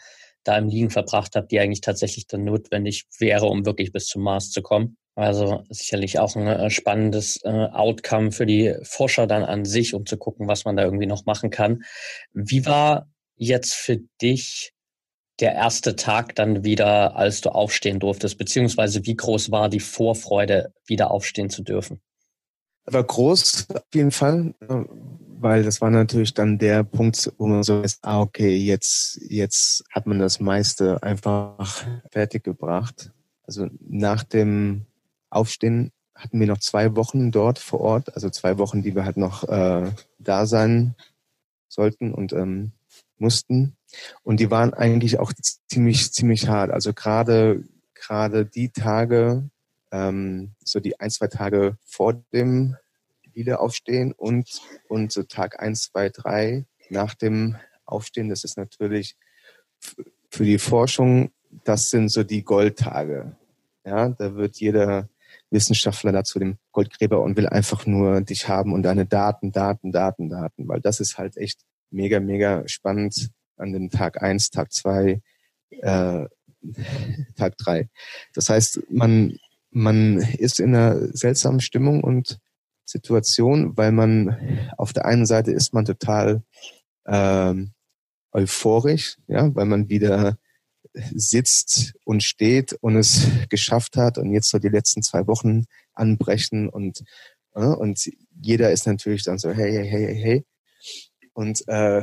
da 0.45 0.59
im 0.59 0.69
Liegen 0.69 0.91
verbracht 0.91 1.37
habt, 1.37 1.53
die 1.53 1.61
eigentlich 1.61 1.81
tatsächlich 1.81 2.27
dann 2.27 2.45
notwendig 2.45 3.07
wäre, 3.19 3.47
um 3.47 3.65
wirklich 3.67 3.93
bis 3.93 4.07
zum 4.07 4.23
Mars 4.23 4.51
zu 4.51 4.63
kommen. 4.63 4.97
Also 5.15 5.63
sicherlich 5.69 6.19
auch 6.19 6.37
ein 6.37 6.47
äh, 6.47 6.71
spannendes 6.71 7.41
äh, 7.45 7.51
Outcome 7.51 8.33
für 8.33 8.47
die 8.47 8.75
Forscher 8.83 9.27
dann 9.27 9.45
an 9.45 9.65
sich, 9.65 9.95
um 9.95 10.07
zu 10.07 10.17
gucken, 10.17 10.49
was 10.49 10.65
man 10.65 10.77
da 10.77 10.85
irgendwie 10.85 11.07
noch 11.07 11.27
machen 11.27 11.51
kann. 11.51 11.83
Wie 12.33 12.65
war 12.65 13.09
jetzt 13.37 13.75
für 13.75 13.99
dich 14.21 14.73
der 15.41 15.55
erste 15.55 15.97
Tag 15.97 16.35
dann 16.37 16.65
wieder, 16.65 17.17
als 17.17 17.41
du 17.41 17.51
aufstehen 17.51 17.99
durftest, 17.99 18.39
beziehungsweise 18.39 19.05
wie 19.05 19.17
groß 19.17 19.51
war 19.51 19.69
die 19.69 19.81
Vorfreude, 19.81 20.73
wieder 20.87 21.11
aufstehen 21.11 21.51
zu 21.51 21.63
dürfen? 21.63 22.01
War 22.85 23.05
groß 23.05 23.69
auf 23.71 23.95
jeden 23.95 24.11
Fall, 24.11 24.55
weil 24.59 25.63
das 25.63 25.81
war 25.81 25.91
natürlich 25.91 26.35
dann 26.35 26.59
der 26.59 26.85
Punkt, 26.85 27.33
wo 27.39 27.47
man 27.47 27.63
so 27.63 27.83
ist, 27.83 27.99
ah, 28.03 28.21
okay, 28.21 28.57
jetzt, 28.57 29.21
jetzt 29.29 29.85
hat 29.91 30.07
man 30.07 30.19
das 30.19 30.41
meiste 30.41 31.03
einfach 31.03 31.85
fertig 32.11 32.45
gebracht. 32.45 33.11
Also 33.45 33.69
nach 33.81 34.25
dem 34.25 34.87
Aufstehen 35.31 35.93
hatten 36.15 36.39
wir 36.39 36.47
noch 36.47 36.59
zwei 36.59 36.95
Wochen 36.95 37.31
dort 37.31 37.59
vor 37.59 37.81
Ort, 37.81 38.15
also 38.15 38.31
zwei 38.31 38.59
Wochen, 38.59 38.83
die 38.83 38.95
wir 38.95 39.05
halt 39.05 39.17
noch 39.17 39.49
äh, 39.49 39.91
da 40.19 40.47
sein 40.47 40.95
sollten 41.69 42.13
und 42.13 42.33
ähm, 42.33 42.73
mussten. 43.23 43.77
Und 44.23 44.41
die 44.41 44.51
waren 44.51 44.75
eigentlich 44.75 45.19
auch 45.19 45.33
ziemlich, 45.69 46.13
ziemlich 46.13 46.49
hart. 46.49 46.71
Also 46.71 46.93
gerade, 46.93 47.65
gerade 47.95 48.45
die 48.45 48.71
Tage, 48.71 49.49
ähm, 49.91 50.53
so 50.65 50.81
die 50.81 51.01
ein, 51.01 51.11
zwei 51.11 51.29
Tage 51.29 51.77
vor 51.87 52.15
dem 52.33 52.77
Wiederaufstehen 53.33 54.13
und, 54.13 54.61
und 54.89 55.13
so 55.13 55.23
Tag 55.23 55.63
eins, 55.63 55.85
zwei, 55.85 56.11
drei 56.11 56.67
nach 56.91 57.15
dem 57.15 57.57
Aufstehen, 57.87 58.29
das 58.29 58.45
ist 58.45 58.57
natürlich 58.57 59.17
für 60.31 60.45
die 60.45 60.59
Forschung, 60.59 61.31
das 61.65 61.91
sind 61.91 62.09
so 62.09 62.23
die 62.23 62.45
Goldtage. 62.45 63.37
Ja, 63.85 64.09
da 64.09 64.35
wird 64.35 64.57
jeder 64.57 65.09
Wissenschaftler 65.51 66.13
dazu 66.13 66.39
dem 66.39 66.59
Goldgräber 66.73 67.21
und 67.21 67.37
will 67.37 67.49
einfach 67.49 67.87
nur 67.87 68.21
dich 68.21 68.49
haben 68.49 68.73
und 68.73 68.83
deine 68.83 69.07
Daten, 69.07 69.53
Daten, 69.53 69.93
Daten, 69.93 70.29
Daten, 70.29 70.69
weil 70.69 70.81
das 70.81 71.01
ist 71.01 71.19
halt 71.19 71.37
echt 71.37 71.61
mega, 71.93 72.21
mega 72.21 72.67
spannend 72.67 73.31
an 73.57 73.73
dem 73.73 73.91
Tag 73.91 74.23
eins, 74.23 74.51
Tag 74.51 74.73
zwei, 74.73 75.21
äh, 75.71 76.27
Tag 77.37 77.57
drei. 77.59 77.89
Das 78.35 78.49
heißt, 78.49 78.83
man, 78.91 79.39
man 79.71 80.19
ist 80.19 80.61
in 80.61 80.75
einer 80.75 81.09
seltsamen 81.17 81.61
Stimmung 81.61 82.03
und 82.03 82.39
Situation, 82.85 83.77
weil 83.77 83.93
man 83.93 84.69
auf 84.77 84.93
der 84.93 85.07
einen 85.07 85.27
Seite 85.27 85.53
ist 85.53 85.73
man 85.73 85.85
total 85.85 86.43
ähm, 87.07 87.73
euphorisch, 88.33 89.19
ja, 89.27 89.55
weil 89.55 89.67
man 89.67 89.89
wieder 89.89 90.37
sitzt 90.95 91.95
und 92.05 92.23
steht 92.23 92.75
und 92.81 92.97
es 92.97 93.27
geschafft 93.49 93.97
hat 93.97 94.19
und 94.19 94.33
jetzt 94.33 94.51
so 94.51 94.59
die 94.59 94.69
letzten 94.69 95.03
zwei 95.03 95.27
Wochen 95.27 95.65
anbrechen 95.95 96.69
und 96.69 97.03
äh, 97.55 97.65
und 97.65 98.11
jeder 98.41 98.73
ist 98.73 98.87
natürlich 98.87 99.25
dann 99.25 99.39
so 99.39 99.51
hey 99.51 99.73
hey 99.73 99.89
hey 99.89 100.15
hey 100.15 100.45
und 101.35 101.67
äh, 101.69 102.03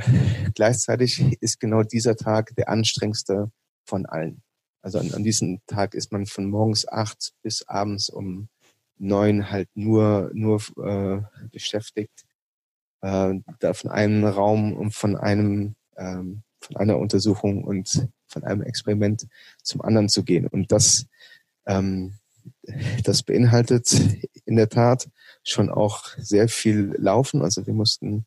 gleichzeitig 0.56 1.38
ist 1.42 1.60
genau 1.60 1.84
dieser 1.84 2.16
Tag 2.16 2.56
der 2.56 2.70
anstrengendste 2.70 3.52
von 3.86 4.06
allen. 4.06 4.42
Also 4.82 5.00
an, 5.00 5.14
an 5.14 5.24
diesem 5.24 5.60
Tag 5.68 5.94
ist 5.94 6.12
man 6.12 6.26
von 6.26 6.50
morgens 6.50 6.88
acht 6.88 7.34
bis 7.42 7.68
abends 7.68 8.10
um 8.10 8.50
neun 8.98 9.50
halt 9.50 9.70
nur 9.76 10.32
nur 10.34 10.62
äh, 10.78 11.22
beschäftigt, 11.52 12.26
äh, 13.02 13.36
da 13.60 13.74
von 13.74 13.92
einem 13.92 14.26
Raum 14.26 14.74
und 14.74 14.94
von 14.94 15.16
einem 15.16 15.76
ähm, 15.98 16.44
von 16.62 16.78
einer 16.78 16.98
Untersuchung 16.98 17.64
und 17.64 18.10
von 18.28 18.44
einem 18.44 18.62
Experiment 18.62 19.28
zum 19.64 19.82
anderen 19.82 20.10
zu 20.10 20.24
gehen. 20.24 20.48
Und 20.48 20.72
das 20.72 21.08
ähm, 21.66 22.14
das 23.04 23.24
beinhaltet 23.24 23.92
in 24.46 24.56
der 24.56 24.70
Tat 24.70 25.10
schon 25.44 25.70
auch 25.70 26.06
sehr 26.18 26.48
viel 26.48 26.96
Laufen. 26.98 27.42
Also 27.42 27.66
wir 27.68 27.74
mussten 27.74 28.26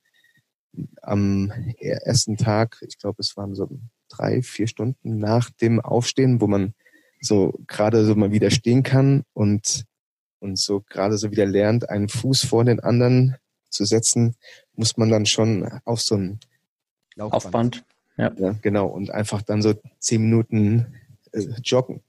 am 1.02 1.52
ersten 1.78 2.36
Tag, 2.36 2.78
ich 2.86 2.98
glaube, 2.98 3.20
es 3.20 3.36
waren 3.36 3.54
so 3.54 3.68
drei, 4.08 4.42
vier 4.42 4.66
Stunden 4.66 5.18
nach 5.18 5.50
dem 5.50 5.80
Aufstehen, 5.80 6.40
wo 6.40 6.46
man 6.46 6.74
so 7.20 7.54
gerade 7.66 8.04
so 8.04 8.14
mal 8.14 8.32
wieder 8.32 8.50
stehen 8.50 8.82
kann 8.82 9.24
und, 9.32 9.84
und 10.40 10.58
so 10.58 10.80
gerade 10.80 11.18
so 11.18 11.30
wieder 11.30 11.46
lernt, 11.46 11.88
einen 11.88 12.08
Fuß 12.08 12.44
vor 12.44 12.64
den 12.64 12.80
anderen 12.80 13.36
zu 13.68 13.84
setzen, 13.84 14.34
muss 14.74 14.96
man 14.96 15.08
dann 15.08 15.26
schon 15.26 15.68
auf 15.84 16.00
so 16.00 16.16
ein 16.16 16.40
Laufband. 17.14 17.44
Aufband. 17.44 17.84
Ja. 18.16 18.32
ja. 18.36 18.58
Genau. 18.62 18.86
Und 18.86 19.10
einfach 19.10 19.42
dann 19.42 19.62
so 19.62 19.74
zehn 19.98 20.22
Minuten 20.22 20.94
äh, 21.32 21.46
joggen. 21.62 22.02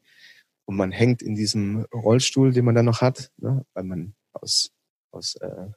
Und 0.65 0.75
man 0.77 0.91
hängt 0.91 1.22
in 1.22 1.36
diesem 1.36 1.86
Rollstuhl, 1.93 2.53
den 2.53 2.65
man 2.65 2.75
dann 2.75 2.86
noch 2.86 3.01
hat, 3.01 3.32
ne, 3.38 3.65
weil 3.74 3.84
man 3.84 4.15
aus, 4.32 4.72
aus 5.12 5.36
äh, 5.36 5.67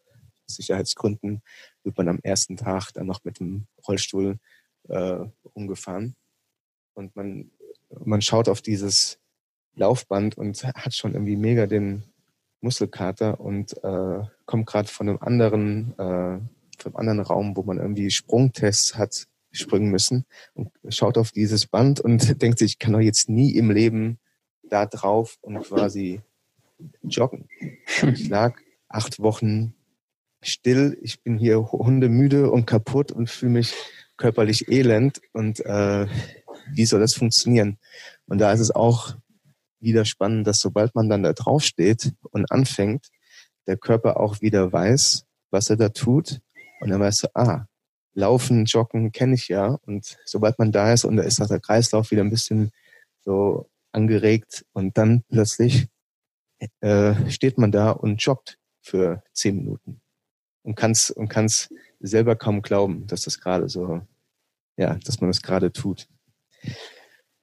Sicherheitsgründen 0.46 1.42
wird 1.82 1.96
man 1.96 2.08
am 2.08 2.20
ersten 2.22 2.56
Tag 2.56 2.92
dann 2.92 3.06
noch 3.06 3.24
mit 3.24 3.40
dem 3.40 3.66
Rollstuhl 3.86 4.38
äh, 4.88 5.18
umgefahren. 5.52 6.16
Und 6.94 7.14
man, 7.16 7.50
man 8.04 8.22
schaut 8.22 8.48
auf 8.48 8.62
dieses 8.62 9.18
Laufband 9.74 10.38
und 10.38 10.64
hat 10.64 10.94
schon 10.94 11.12
irgendwie 11.12 11.36
mega 11.36 11.66
den 11.66 12.04
Muskelkater 12.60 13.40
und 13.40 13.72
äh, 13.84 14.22
kommt 14.46 14.66
gerade 14.66 14.88
von 14.88 15.08
einem 15.08 15.18
anderen, 15.20 15.92
äh, 15.98 16.40
von 16.78 16.86
einem 16.86 16.96
anderen 16.96 17.20
Raum, 17.20 17.56
wo 17.56 17.62
man 17.62 17.78
irgendwie 17.78 18.10
Sprungtests 18.10 18.96
hat 18.96 19.26
springen 19.52 19.90
müssen 19.90 20.26
und 20.54 20.70
schaut 20.88 21.18
auf 21.18 21.32
dieses 21.32 21.66
Band 21.66 22.00
und 22.00 22.40
denkt 22.42 22.58
sich, 22.58 22.72
ich 22.72 22.78
kann 22.78 22.92
doch 22.92 23.00
jetzt 23.00 23.28
nie 23.28 23.56
im 23.56 23.70
Leben 23.70 24.18
da 24.62 24.86
drauf 24.86 25.38
und 25.40 25.62
quasi 25.62 26.20
joggen. 27.02 27.48
Ich 28.02 28.28
lag 28.28 28.58
acht 28.88 29.20
Wochen 29.20 29.74
still, 30.42 30.98
ich 31.02 31.22
bin 31.22 31.38
hier 31.38 31.72
hundemüde 31.72 32.50
und 32.50 32.66
kaputt 32.66 33.12
und 33.12 33.30
fühle 33.30 33.52
mich 33.52 33.74
körperlich 34.16 34.68
elend 34.68 35.20
und 35.32 35.64
äh, 35.64 36.06
wie 36.72 36.86
soll 36.86 37.00
das 37.00 37.14
funktionieren? 37.14 37.78
Und 38.26 38.38
da 38.38 38.52
ist 38.52 38.60
es 38.60 38.70
auch 38.70 39.14
wieder 39.80 40.04
spannend, 40.04 40.46
dass 40.46 40.58
sobald 40.58 40.94
man 40.94 41.08
dann 41.08 41.22
da 41.22 41.32
drauf 41.32 41.62
steht 41.62 42.12
und 42.30 42.50
anfängt, 42.50 43.08
der 43.66 43.76
Körper 43.76 44.18
auch 44.18 44.40
wieder 44.40 44.72
weiß, 44.72 45.26
was 45.50 45.70
er 45.70 45.76
da 45.76 45.88
tut. 45.90 46.40
Und 46.80 46.90
dann 46.90 47.00
weißt 47.00 47.24
du, 47.24 47.28
ah, 47.34 47.66
Laufen, 48.14 48.64
Joggen 48.64 49.12
kenne 49.12 49.34
ich 49.34 49.48
ja. 49.48 49.78
Und 49.86 50.16
sobald 50.24 50.58
man 50.58 50.72
da 50.72 50.92
ist 50.92 51.04
und 51.04 51.16
da 51.16 51.22
ist 51.22 51.40
auch 51.40 51.48
der 51.48 51.60
Kreislauf 51.60 52.10
wieder 52.10 52.22
ein 52.22 52.30
bisschen 52.30 52.72
so 53.24 53.68
angeregt 53.92 54.64
und 54.72 54.96
dann 54.96 55.22
plötzlich 55.28 55.88
äh, 56.80 57.30
steht 57.30 57.58
man 57.58 57.72
da 57.72 57.90
und 57.90 58.22
joggt 58.22 58.58
für 58.80 59.22
zehn 59.32 59.56
Minuten 59.56 60.00
und 60.66 60.74
kann's 60.74 61.10
und 61.10 61.28
kann's 61.28 61.72
selber 62.00 62.34
kaum 62.34 62.60
glauben, 62.60 63.06
dass 63.06 63.22
das 63.22 63.40
gerade 63.40 63.68
so, 63.68 64.02
ja, 64.76 64.98
dass 65.04 65.20
man 65.20 65.30
das 65.30 65.40
gerade 65.40 65.72
tut. 65.72 66.08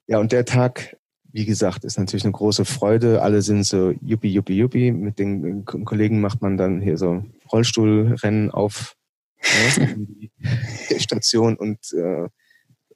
Ja, 0.07 0.19
und 0.19 0.33
der 0.33 0.43
Tag, 0.43 0.97
wie 1.31 1.45
gesagt, 1.45 1.85
ist 1.85 1.97
natürlich 1.97 2.25
eine 2.25 2.33
große 2.33 2.65
Freude. 2.65 3.21
Alle 3.21 3.41
sind 3.41 3.63
so 3.63 3.91
yuppie, 4.01 4.31
yuppie, 4.33 4.57
yuppie. 4.57 4.91
Mit 4.91 5.19
den 5.19 5.63
Kollegen 5.63 6.19
macht 6.19 6.41
man 6.41 6.57
dann 6.57 6.81
hier 6.81 6.97
so 6.97 7.23
Rollstuhlrennen 7.49 8.51
auf 8.51 8.97
ne, 9.77 9.95
die 10.89 10.99
Station 10.99 11.55
und 11.55 11.79
äh, 11.93 12.27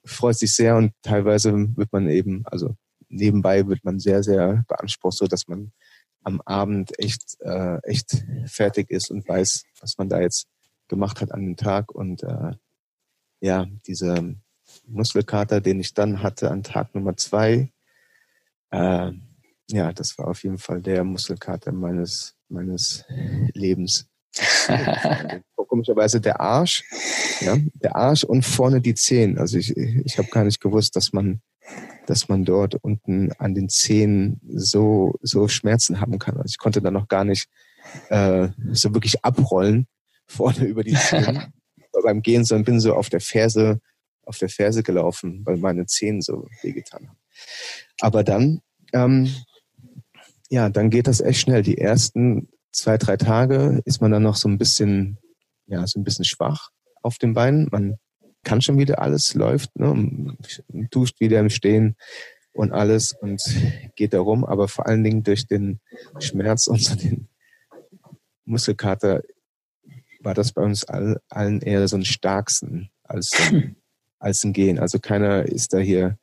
freut 0.04 0.36
sich 0.36 0.54
sehr 0.54 0.76
und 0.76 0.92
teilweise 1.02 1.52
wird 1.74 1.90
man 1.90 2.08
eben, 2.08 2.42
also 2.44 2.76
nebenbei 3.08 3.66
wird 3.66 3.82
man 3.82 3.98
sehr, 3.98 4.22
sehr 4.22 4.64
beansprucht, 4.68 5.16
so 5.16 5.26
dass 5.26 5.48
man 5.48 5.72
am 6.22 6.40
Abend 6.42 6.98
echt, 6.98 7.36
äh, 7.40 7.78
echt 7.82 8.24
fertig 8.46 8.90
ist 8.90 9.10
und 9.10 9.26
weiß, 9.28 9.64
was 9.80 9.98
man 9.98 10.08
da 10.08 10.20
jetzt 10.20 10.46
gemacht 10.88 11.20
hat 11.20 11.32
an 11.32 11.44
dem 11.44 11.56
Tag. 11.56 11.92
Und 11.92 12.22
äh, 12.22 12.52
ja, 13.40 13.66
dieser 13.86 14.22
Muskelkater, 14.86 15.60
den 15.60 15.80
ich 15.80 15.94
dann 15.94 16.22
hatte 16.22 16.50
an 16.50 16.62
Tag 16.62 16.94
Nummer 16.94 17.16
zwei, 17.16 17.72
äh, 18.70 19.12
ja, 19.70 19.92
das 19.92 20.16
war 20.18 20.28
auf 20.28 20.42
jeden 20.44 20.58
Fall 20.58 20.80
der 20.80 21.04
Muskelkater 21.04 21.72
meines, 21.72 22.34
meines 22.48 23.04
Lebens. 23.52 24.08
Komischerweise 25.68 26.20
der 26.20 26.40
Arsch, 26.40 26.82
ja, 27.40 27.56
der 27.74 27.94
Arsch 27.94 28.24
und 28.24 28.44
vorne 28.44 28.80
die 28.80 28.94
Zehen. 28.94 29.38
Also 29.38 29.58
ich, 29.58 29.76
ich 29.76 30.16
habe 30.18 30.28
gar 30.28 30.44
nicht 30.44 30.60
gewusst, 30.60 30.96
dass 30.96 31.12
man 31.12 31.42
dass 32.06 32.28
man 32.28 32.44
dort 32.44 32.74
unten 32.76 33.32
an 33.32 33.54
den 33.54 33.68
Zehen 33.68 34.40
so, 34.48 35.14
so 35.20 35.46
Schmerzen 35.48 36.00
haben 36.00 36.18
kann. 36.18 36.36
Also 36.36 36.46
ich 36.48 36.58
konnte 36.58 36.80
da 36.80 36.90
noch 36.90 37.08
gar 37.08 37.24
nicht 37.24 37.48
äh, 38.08 38.48
so 38.72 38.94
wirklich 38.94 39.24
abrollen 39.24 39.86
vorne 40.26 40.64
über 40.64 40.82
die 40.82 40.94
Zehen 40.94 41.52
beim 42.02 42.22
Gehen, 42.22 42.44
sondern 42.44 42.64
bin 42.64 42.80
so 42.80 42.94
auf 42.94 43.08
der 43.08 43.20
Ferse, 43.20 43.80
auf 44.22 44.38
der 44.38 44.48
Ferse 44.48 44.82
gelaufen, 44.82 45.42
weil 45.44 45.56
meine 45.56 45.86
Zehen 45.86 46.20
so 46.20 46.46
wehgetan 46.62 47.08
haben. 47.08 47.18
Aber 48.00 48.24
dann, 48.24 48.60
ähm, 48.92 49.34
ja, 50.48 50.68
dann 50.70 50.90
geht 50.90 51.06
das 51.06 51.20
echt 51.20 51.40
schnell. 51.40 51.62
Die 51.62 51.78
ersten 51.78 52.48
zwei, 52.72 52.96
drei 52.96 53.16
Tage 53.16 53.82
ist 53.84 54.00
man 54.00 54.10
dann 54.10 54.22
noch 54.22 54.36
so 54.36 54.48
ein 54.48 54.58
bisschen, 54.58 55.18
ja, 55.66 55.86
so 55.86 56.00
ein 56.00 56.04
bisschen 56.04 56.24
schwach 56.24 56.70
auf 57.02 57.18
den 57.18 57.34
Beinen. 57.34 57.68
Man 57.70 57.98
kann 58.48 58.62
schon 58.62 58.78
wieder 58.78 59.02
alles, 59.02 59.34
läuft, 59.34 59.78
ne, 59.78 60.34
duscht 60.90 61.20
wieder 61.20 61.38
im 61.38 61.50
Stehen 61.50 61.96
und 62.52 62.72
alles 62.72 63.12
und 63.12 63.42
geht 63.94 64.14
da 64.14 64.20
rum. 64.20 64.46
Aber 64.46 64.68
vor 64.68 64.86
allen 64.86 65.04
Dingen 65.04 65.22
durch 65.22 65.46
den 65.46 65.80
Schmerz 66.18 66.66
und 66.66 66.82
so 66.82 66.96
den 66.96 67.28
Muskelkater 68.46 69.22
war 70.20 70.32
das 70.32 70.52
bei 70.52 70.62
uns 70.62 70.84
all, 70.84 71.20
allen 71.28 71.60
eher 71.60 71.86
so 71.88 71.96
ein 71.96 72.06
Starksten 72.06 72.88
als, 73.02 73.32
als 74.18 74.42
ein 74.44 74.54
Gehen. 74.54 74.78
Also 74.78 74.98
keiner 74.98 75.44
ist 75.44 75.74
da 75.74 75.78
hier 75.78 76.18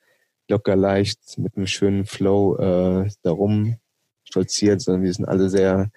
locker 0.49 0.75
leicht 0.75 1.37
mit 1.37 1.55
einem 1.55 1.67
schönen 1.67 2.05
Flow 2.05 2.57
äh, 2.57 3.07
darum 3.21 3.77
stolziert, 4.23 4.81
sondern 4.81 5.03
wir 5.03 5.13
sind 5.13 5.25
alle 5.25 5.51
sehr 5.51 5.91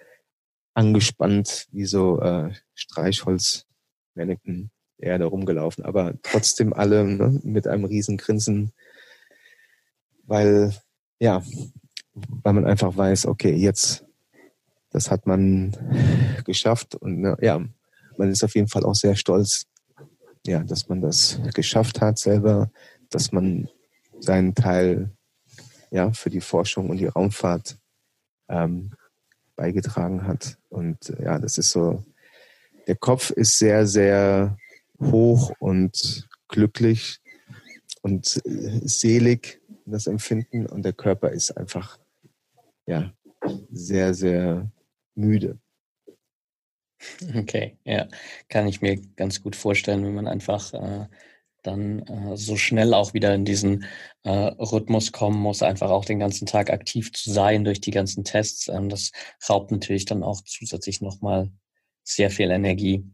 angespannt, 0.74 1.68
wie 1.72 1.86
so 1.86 2.20
äh, 2.20 2.52
Streichholzmannequin 2.74 4.70
eher 4.98 5.18
da 5.18 5.26
rumgelaufen. 5.26 5.84
Aber 5.84 6.14
trotzdem 6.22 6.72
alle 6.72 7.04
ne, 7.04 7.40
mit 7.42 7.66
einem 7.66 7.84
riesen 7.84 8.16
Grinsen, 8.16 8.72
weil, 10.24 10.74
ja, 11.18 11.42
weil 12.14 12.52
man 12.52 12.66
einfach 12.66 12.96
weiß, 12.96 13.26
okay, 13.26 13.54
jetzt, 13.54 14.04
das 14.90 15.10
hat 15.10 15.26
man 15.26 15.76
geschafft 16.44 16.94
und 16.94 17.20
ne, 17.20 17.36
ja, 17.40 17.64
man 18.16 18.30
ist 18.30 18.42
auf 18.42 18.54
jeden 18.54 18.68
Fall 18.68 18.84
auch 18.84 18.94
sehr 18.94 19.14
stolz, 19.14 19.66
ja, 20.46 20.62
dass 20.64 20.88
man 20.88 21.00
das 21.00 21.40
geschafft 21.54 22.00
hat 22.00 22.18
selber, 22.18 22.70
dass 23.10 23.32
man 23.32 23.68
seinen 24.18 24.54
Teil 24.54 25.10
ja 25.90 26.12
für 26.12 26.30
die 26.30 26.40
Forschung 26.40 26.90
und 26.90 26.98
die 26.98 27.06
Raumfahrt 27.06 27.78
ähm, 28.48 28.92
beigetragen 29.56 30.26
hat. 30.26 30.58
Und 30.68 31.14
ja, 31.20 31.38
das 31.38 31.58
ist 31.58 31.70
so, 31.70 32.02
der 32.86 32.96
Kopf 32.96 33.30
ist 33.30 33.58
sehr, 33.58 33.86
sehr 33.86 34.56
hoch 35.00 35.52
und 35.58 36.28
glücklich 36.48 37.20
und 38.02 38.40
selig, 38.44 39.60
das 39.84 40.06
Empfinden, 40.06 40.66
und 40.66 40.82
der 40.82 40.92
Körper 40.92 41.30
ist 41.30 41.50
einfach 41.52 41.98
ja 42.86 43.12
sehr, 43.70 44.14
sehr 44.14 44.70
müde. 45.14 45.58
Okay, 47.34 47.78
ja, 47.84 48.08
kann 48.48 48.66
ich 48.66 48.80
mir 48.80 49.00
ganz 49.16 49.42
gut 49.42 49.54
vorstellen, 49.54 50.04
wenn 50.04 50.14
man 50.14 50.26
einfach 50.26 50.74
äh, 50.74 51.06
dann 51.62 52.00
äh, 52.00 52.36
so 52.36 52.56
schnell 52.56 52.94
auch 52.94 53.14
wieder 53.14 53.34
in 53.34 53.44
diesen 53.44 53.84
äh, 54.24 54.30
Rhythmus 54.30 55.12
kommen 55.12 55.40
muss, 55.40 55.62
einfach 55.62 55.90
auch 55.90 56.04
den 56.04 56.18
ganzen 56.18 56.46
Tag 56.46 56.70
aktiv 56.70 57.12
zu 57.12 57.30
sein 57.32 57.64
durch 57.64 57.80
die 57.80 57.90
ganzen 57.90 58.24
Tests. 58.24 58.68
Ähm, 58.68 58.88
das 58.88 59.12
raubt 59.48 59.70
natürlich 59.70 60.06
dann 60.06 60.22
auch 60.22 60.40
zusätzlich 60.42 61.00
nochmal 61.00 61.50
sehr 62.02 62.30
viel 62.30 62.50
Energie. 62.50 63.04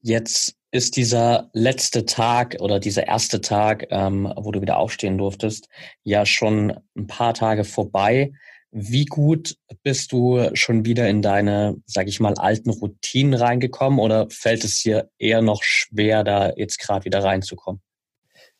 Jetzt 0.00 0.55
ist 0.70 0.96
dieser 0.96 1.48
letzte 1.52 2.04
Tag 2.06 2.56
oder 2.60 2.80
dieser 2.80 3.06
erste 3.06 3.40
Tag, 3.40 3.86
ähm, 3.90 4.32
wo 4.36 4.50
du 4.52 4.60
wieder 4.60 4.78
aufstehen 4.78 5.18
durftest, 5.18 5.68
ja 6.02 6.26
schon 6.26 6.78
ein 6.96 7.06
paar 7.06 7.34
Tage 7.34 7.64
vorbei. 7.64 8.32
Wie 8.72 9.04
gut 9.04 9.56
bist 9.82 10.12
du 10.12 10.50
schon 10.54 10.84
wieder 10.84 11.08
in 11.08 11.22
deine, 11.22 11.76
sag 11.86 12.08
ich 12.08 12.20
mal, 12.20 12.34
alten 12.34 12.70
Routinen 12.70 13.34
reingekommen 13.34 13.98
oder 14.00 14.28
fällt 14.30 14.64
es 14.64 14.82
dir 14.82 15.08
eher 15.18 15.40
noch 15.40 15.62
schwer, 15.62 16.24
da 16.24 16.52
jetzt 16.56 16.78
gerade 16.78 17.04
wieder 17.04 17.22
reinzukommen? 17.22 17.80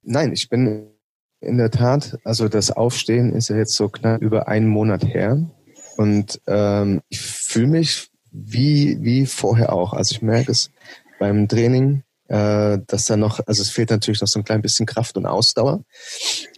Nein, 0.02 0.32
ich 0.32 0.48
bin 0.48 0.88
in 1.40 1.58
der 1.58 1.70
Tat, 1.70 2.18
also 2.24 2.48
das 2.48 2.70
Aufstehen 2.70 3.34
ist 3.34 3.48
ja 3.48 3.56
jetzt 3.56 3.74
so 3.74 3.88
knapp 3.88 4.22
über 4.22 4.48
einen 4.48 4.68
Monat 4.68 5.04
her 5.04 5.50
und 5.96 6.40
ähm, 6.46 7.02
ich 7.08 7.20
fühle 7.20 7.66
mich 7.66 8.08
wie, 8.30 9.02
wie 9.02 9.26
vorher 9.26 9.72
auch. 9.72 9.92
Also 9.92 10.14
ich 10.14 10.22
merke 10.22 10.52
es 10.52 10.70
beim 11.18 11.48
Training, 11.48 12.02
äh, 12.28 12.78
dass 12.86 13.06
da 13.06 13.16
noch, 13.16 13.40
also 13.46 13.62
es 13.62 13.70
fehlt 13.70 13.90
natürlich 13.90 14.20
noch 14.20 14.28
so 14.28 14.38
ein 14.38 14.44
klein 14.44 14.62
bisschen 14.62 14.86
Kraft 14.86 15.16
und 15.16 15.26
Ausdauer, 15.26 15.84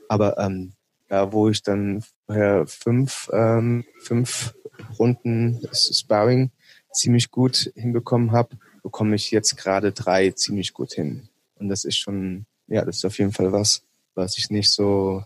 aber 0.09 0.39
ähm, 0.39 0.73
ja, 1.11 1.33
wo 1.33 1.49
ich 1.49 1.63
dann 1.63 2.03
vorher 2.27 2.67
fünf, 2.67 3.31
ähm, 3.33 3.85
fünf 4.01 4.55
Runden 4.99 5.61
Sparring 5.73 6.51
ziemlich 6.93 7.31
gut 7.31 7.73
hinbekommen 7.75 8.33
habe, 8.33 8.57
bekomme 8.83 9.17
ich 9.17 9.31
jetzt 9.31 9.57
gerade 9.57 9.93
drei 9.93 10.31
ziemlich 10.31 10.73
gut 10.73 10.93
hin. 10.93 11.29
Und 11.57 11.69
das 11.69 11.85
ist 11.85 11.97
schon, 11.97 12.47
ja, 12.67 12.85
das 12.85 12.97
ist 12.97 13.05
auf 13.05 13.19
jeden 13.19 13.33
Fall 13.33 13.53
was, 13.53 13.83
was 14.15 14.39
ich 14.39 14.51
nicht 14.51 14.71
so, 14.71 15.25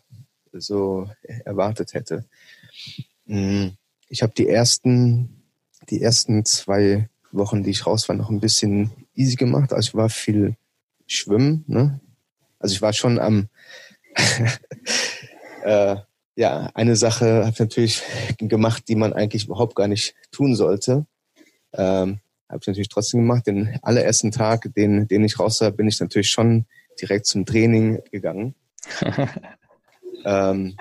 so 0.53 1.09
erwartet 1.45 1.95
hätte. 1.95 2.25
Mm, 3.27 3.68
ich 4.09 4.23
habe 4.23 4.33
die 4.35 4.49
ersten, 4.49 5.42
die 5.90 6.03
ersten 6.03 6.45
zwei 6.45 7.09
Wochen, 7.31 7.62
die 7.62 7.71
ich 7.71 7.87
raus 7.87 8.09
war, 8.09 8.16
noch 8.16 8.31
ein 8.31 8.40
bisschen 8.40 8.90
easy 9.14 9.37
gemacht. 9.37 9.72
Also 9.72 9.88
ich 9.88 9.94
war 9.94 10.09
viel 10.09 10.57
schwimmen, 11.07 11.64
ne? 11.66 12.01
Also 12.59 12.75
ich 12.75 12.83
war 12.83 12.92
schon 12.92 13.18
am 13.18 13.48
äh, 15.64 15.96
ja, 16.35 16.70
eine 16.75 16.96
Sache 16.96 17.40
habe 17.40 17.51
ich 17.51 17.59
natürlich 17.59 18.03
gemacht, 18.38 18.85
die 18.88 18.96
man 18.96 19.12
eigentlich 19.12 19.46
überhaupt 19.46 19.75
gar 19.75 19.88
nicht 19.88 20.14
tun 20.31 20.55
sollte. 20.55 21.07
Ähm, 21.75 22.20
habe 22.48 22.59
ich 22.61 22.66
natürlich 22.66 22.88
trotzdem 22.88 23.20
gemacht. 23.20 23.46
Den 23.46 23.79
allerersten 23.83 24.31
Tag, 24.31 24.70
den, 24.75 25.09
den 25.09 25.25
ich 25.25 25.38
raus 25.38 25.61
war, 25.61 25.70
bin 25.70 25.88
ich 25.88 26.01
natürlich 26.01 26.31
schon 26.31 26.66
direkt 27.01 27.27
zum 27.27 27.44
Training 27.44 28.01
gegangen. 28.11 28.55
ähm, 30.25 30.77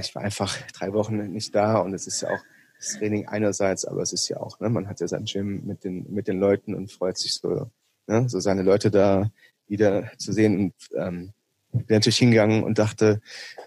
ich 0.00 0.14
war 0.14 0.22
einfach 0.22 0.56
drei 0.72 0.92
Wochen 0.92 1.16
nicht 1.32 1.54
da 1.54 1.78
und 1.78 1.94
es 1.94 2.06
ist 2.06 2.22
ja 2.22 2.30
auch 2.30 2.40
das 2.78 2.98
Training 2.98 3.26
einerseits, 3.26 3.84
aber 3.84 4.02
es 4.02 4.12
ist 4.12 4.28
ja 4.28 4.38
auch, 4.38 4.60
ne, 4.60 4.68
man 4.68 4.88
hat 4.88 5.00
ja 5.00 5.08
sein 5.08 5.24
Gym 5.24 5.64
mit 5.64 5.84
den, 5.84 6.06
mit 6.12 6.28
den 6.28 6.38
Leuten 6.38 6.74
und 6.74 6.92
freut 6.92 7.18
sich 7.18 7.34
so, 7.34 7.70
ne, 8.06 8.28
so 8.28 8.40
seine 8.40 8.62
Leute 8.62 8.90
da 8.90 9.30
wieder 9.66 10.10
zu 10.18 10.32
sehen. 10.32 10.58
Und 10.58 10.74
ähm, 10.96 11.32
bin 11.72 11.96
natürlich 11.96 12.18
hingegangen 12.18 12.62
und 12.62 12.78
dachte, 12.78 13.20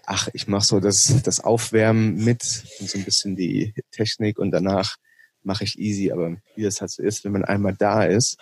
ach, 0.04 0.28
ich 0.32 0.48
mache 0.48 0.66
so 0.66 0.80
das, 0.80 1.22
das 1.22 1.40
Aufwärmen 1.40 2.16
mit 2.16 2.64
und 2.80 2.90
so 2.90 2.98
ein 2.98 3.04
bisschen 3.04 3.36
die 3.36 3.74
Technik 3.92 4.38
und 4.38 4.50
danach 4.50 4.96
mache 5.42 5.64
ich 5.64 5.78
easy. 5.78 6.10
Aber 6.10 6.36
wie 6.56 6.62
das 6.62 6.80
halt 6.80 6.90
so 6.90 7.02
ist, 7.02 7.24
wenn 7.24 7.32
man 7.32 7.44
einmal 7.44 7.74
da 7.78 8.04
ist 8.04 8.38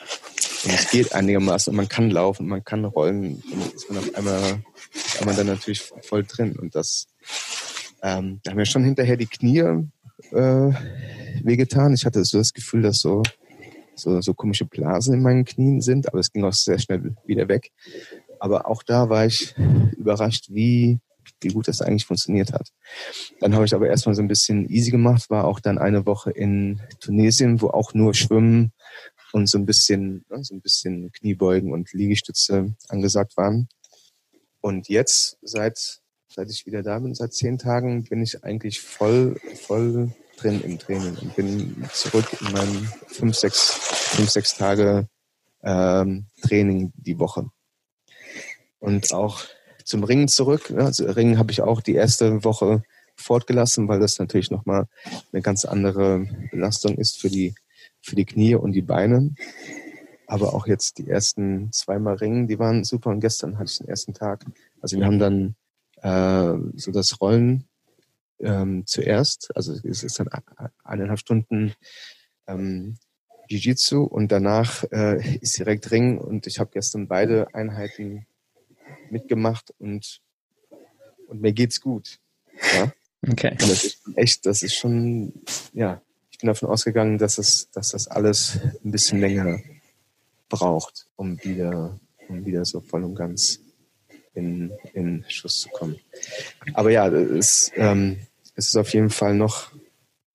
und 0.64 0.72
es 0.72 0.90
geht 0.90 1.12
einigermaßen 1.14 1.70
und 1.70 1.76
man 1.76 1.88
kann 1.88 2.10
laufen, 2.10 2.48
man 2.48 2.64
kann 2.64 2.84
rollen, 2.84 3.42
dann 3.50 3.72
ist 3.74 3.90
man 3.90 3.98
auf 3.98 4.14
einmal, 4.14 4.62
ist 4.94 5.24
man 5.24 5.36
dann 5.36 5.46
natürlich 5.46 5.80
voll 5.80 6.24
drin. 6.24 6.56
Und 6.58 6.74
das, 6.74 7.06
ähm, 8.02 8.40
da 8.42 8.52
haben 8.52 8.58
wir 8.58 8.66
schon 8.66 8.84
hinterher 8.84 9.16
die 9.16 9.26
Knie 9.26 9.64
äh, 10.32 10.72
wehgetan. 11.42 11.94
Ich 11.94 12.04
hatte 12.04 12.24
so 12.24 12.38
das 12.38 12.52
Gefühl, 12.52 12.82
dass 12.82 13.00
so 13.00 13.22
so, 13.98 14.20
so 14.20 14.34
komische 14.34 14.64
Blasen 14.64 15.14
in 15.14 15.22
meinen 15.22 15.44
Knien 15.44 15.80
sind, 15.80 16.08
aber 16.08 16.20
es 16.20 16.32
ging 16.32 16.44
auch 16.44 16.52
sehr 16.52 16.78
schnell 16.78 17.14
wieder 17.26 17.48
weg. 17.48 17.72
Aber 18.40 18.66
auch 18.68 18.82
da 18.82 19.08
war 19.08 19.26
ich 19.26 19.54
überrascht, 19.96 20.48
wie, 20.50 21.00
wie 21.40 21.48
gut 21.48 21.68
das 21.68 21.82
eigentlich 21.82 22.06
funktioniert 22.06 22.52
hat. 22.52 22.68
Dann 23.40 23.54
habe 23.54 23.64
ich 23.64 23.74
aber 23.74 23.88
erstmal 23.88 24.14
so 24.14 24.22
ein 24.22 24.28
bisschen 24.28 24.68
easy 24.68 24.90
gemacht, 24.90 25.28
war 25.30 25.44
auch 25.44 25.60
dann 25.60 25.78
eine 25.78 26.06
Woche 26.06 26.30
in 26.30 26.80
Tunesien, 27.00 27.60
wo 27.60 27.68
auch 27.68 27.94
nur 27.94 28.14
Schwimmen 28.14 28.72
und 29.32 29.48
so 29.48 29.58
ein 29.58 29.66
bisschen, 29.66 30.24
ne, 30.30 30.42
so 30.42 30.54
ein 30.54 30.60
bisschen 30.60 31.10
Kniebeugen 31.12 31.72
und 31.72 31.92
Liegestütze 31.92 32.74
angesagt 32.88 33.36
waren. 33.36 33.68
Und 34.60 34.88
jetzt, 34.88 35.38
seit, 35.42 36.00
seit 36.28 36.50
ich 36.50 36.66
wieder 36.66 36.82
da 36.82 36.98
bin, 36.98 37.14
seit 37.14 37.32
zehn 37.32 37.58
Tagen, 37.58 38.04
bin 38.04 38.22
ich 38.22 38.44
eigentlich 38.44 38.80
voll, 38.80 39.40
voll 39.62 40.12
drin 40.36 40.60
im 40.62 40.78
Training 40.78 41.16
und 41.16 41.36
bin 41.36 41.84
zurück 41.92 42.26
in 42.40 42.52
meinem 42.52 42.88
fünf, 43.06 43.36
sechs, 43.36 43.70
fünf, 44.14 44.30
sechs 44.30 44.54
Tage 44.56 45.08
ähm, 45.62 46.26
Training 46.42 46.92
die 46.96 47.18
Woche 47.18 47.50
und 48.78 49.12
auch 49.12 49.42
zum 49.84 50.04
Ringen 50.04 50.28
zurück. 50.28 50.70
Also 50.76 51.06
Ringen 51.06 51.38
habe 51.38 51.50
ich 51.50 51.62
auch 51.62 51.80
die 51.80 51.94
erste 51.94 52.44
Woche 52.44 52.82
fortgelassen, 53.16 53.88
weil 53.88 54.00
das 54.00 54.18
natürlich 54.18 54.50
nochmal 54.50 54.86
eine 55.32 55.42
ganz 55.42 55.64
andere 55.64 56.26
Belastung 56.50 56.96
ist 56.98 57.20
für 57.20 57.30
die, 57.30 57.54
für 58.00 58.14
die 58.14 58.26
Knie 58.26 58.54
und 58.54 58.72
die 58.72 58.82
Beine. 58.82 59.34
Aber 60.26 60.54
auch 60.54 60.66
jetzt 60.66 60.98
die 60.98 61.08
ersten 61.08 61.72
zweimal 61.72 62.16
Ringen, 62.16 62.46
die 62.46 62.58
waren 62.58 62.84
super. 62.84 63.10
Und 63.10 63.20
gestern 63.20 63.58
hatte 63.58 63.70
ich 63.70 63.78
den 63.78 63.88
ersten 63.88 64.12
Tag. 64.12 64.44
Also 64.82 64.98
wir 64.98 65.06
haben 65.06 65.18
dann 65.18 65.56
äh, 66.02 66.54
so 66.74 66.92
das 66.92 67.20
Rollen 67.20 67.68
ähm, 68.40 68.86
zuerst. 68.86 69.54
Also 69.54 69.72
es 69.72 70.02
ist 70.02 70.18
dann 70.18 70.28
eineinhalb 70.84 71.18
Stunden 71.18 71.74
ähm, 72.46 72.96
Jiu-Jitsu 73.48 74.02
und 74.02 74.30
danach 74.30 74.84
äh, 74.92 75.38
ist 75.38 75.58
direkt 75.58 75.90
Ring. 75.90 76.18
Und 76.18 76.46
ich 76.46 76.58
habe 76.58 76.70
gestern 76.72 77.08
beide 77.08 77.54
Einheiten 77.54 78.26
mitgemacht 79.10 79.74
und, 79.78 80.20
und 81.28 81.40
mir 81.40 81.52
geht's 81.52 81.80
gut. 81.80 82.18
Ja? 82.74 82.92
Okay. 83.26 83.52
Und 83.52 83.62
das 83.62 83.84
ist 83.84 84.00
echt, 84.16 84.46
das 84.46 84.62
ist 84.62 84.74
schon, 84.74 85.32
ja, 85.72 86.00
ich 86.30 86.38
bin 86.38 86.48
davon 86.48 86.68
ausgegangen, 86.68 87.18
dass 87.18 87.38
es, 87.38 87.70
dass 87.70 87.90
das 87.90 88.06
alles 88.06 88.58
ein 88.84 88.90
bisschen 88.90 89.20
länger 89.20 89.60
braucht, 90.48 91.08
um 91.16 91.42
wieder, 91.42 91.98
um 92.28 92.44
wieder 92.44 92.64
so 92.64 92.80
voll 92.80 93.04
und 93.04 93.14
ganz 93.14 93.60
in, 94.38 94.72
in 94.94 95.24
Schuss 95.28 95.60
zu 95.60 95.68
kommen. 95.68 95.96
Aber 96.74 96.90
ja, 96.90 97.08
es, 97.08 97.70
ähm, 97.74 98.18
es 98.54 98.68
ist 98.68 98.76
auf 98.76 98.92
jeden 98.94 99.10
Fall 99.10 99.34
noch, 99.34 99.72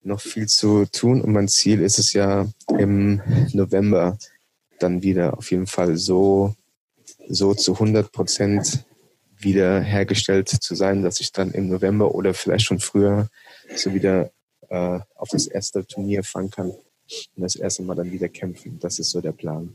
noch 0.02 0.20
viel 0.20 0.46
zu 0.46 0.84
tun 0.86 1.22
und 1.22 1.32
mein 1.32 1.48
Ziel 1.48 1.80
ist 1.80 1.98
es 1.98 2.12
ja 2.12 2.46
im 2.78 3.22
November 3.52 4.18
dann 4.78 5.02
wieder 5.02 5.38
auf 5.38 5.50
jeden 5.50 5.66
Fall 5.66 5.96
so, 5.96 6.54
so 7.28 7.54
zu 7.54 7.72
100 7.72 8.12
Prozent 8.12 8.84
wieder 9.36 9.80
hergestellt 9.80 10.48
zu 10.48 10.74
sein, 10.74 11.02
dass 11.02 11.20
ich 11.20 11.32
dann 11.32 11.52
im 11.52 11.68
November 11.68 12.14
oder 12.14 12.34
vielleicht 12.34 12.66
schon 12.66 12.80
früher 12.80 13.28
so 13.74 13.94
wieder 13.94 14.30
äh, 14.68 15.00
auf 15.14 15.28
das 15.30 15.46
erste 15.46 15.86
Turnier 15.86 16.22
fahren 16.22 16.50
kann 16.50 16.70
und 16.70 17.42
das 17.42 17.56
erste 17.56 17.82
Mal 17.82 17.94
dann 17.94 18.12
wieder 18.12 18.28
kämpfen. 18.28 18.78
Das 18.78 18.98
ist 18.98 19.10
so 19.10 19.20
der 19.20 19.32
Plan. 19.32 19.74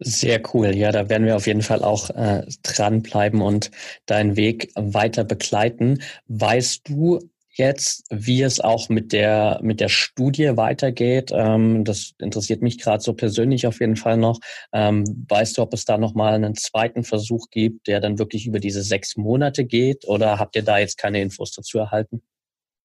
Sehr 0.00 0.40
cool. 0.54 0.76
Ja, 0.76 0.92
da 0.92 1.08
werden 1.08 1.26
wir 1.26 1.34
auf 1.34 1.46
jeden 1.46 1.62
Fall 1.62 1.82
auch 1.82 2.10
äh, 2.10 2.46
dranbleiben 2.62 3.40
und 3.40 3.70
deinen 4.06 4.36
Weg 4.36 4.70
weiter 4.76 5.24
begleiten. 5.24 6.02
Weißt 6.28 6.88
du 6.88 7.18
jetzt, 7.58 8.04
wie 8.08 8.42
es 8.42 8.60
auch 8.60 8.88
mit 8.88 9.12
der 9.12 9.58
mit 9.60 9.80
der 9.80 9.88
Studie 9.88 10.56
weitergeht? 10.56 11.32
Ähm, 11.34 11.84
das 11.84 12.14
interessiert 12.20 12.62
mich 12.62 12.78
gerade 12.78 13.02
so 13.02 13.12
persönlich 13.12 13.66
auf 13.66 13.80
jeden 13.80 13.96
Fall 13.96 14.16
noch. 14.16 14.38
Ähm, 14.72 15.26
weißt 15.28 15.58
du, 15.58 15.62
ob 15.62 15.74
es 15.74 15.84
da 15.84 15.98
noch 15.98 16.14
mal 16.14 16.34
einen 16.34 16.54
zweiten 16.54 17.02
Versuch 17.02 17.50
gibt, 17.50 17.88
der 17.88 18.00
dann 18.00 18.20
wirklich 18.20 18.46
über 18.46 18.60
diese 18.60 18.82
sechs 18.82 19.16
Monate 19.16 19.64
geht? 19.64 20.06
Oder 20.06 20.38
habt 20.38 20.54
ihr 20.54 20.62
da 20.62 20.78
jetzt 20.78 20.96
keine 20.96 21.20
Infos 21.20 21.50
dazu 21.50 21.78
erhalten? 21.78 22.22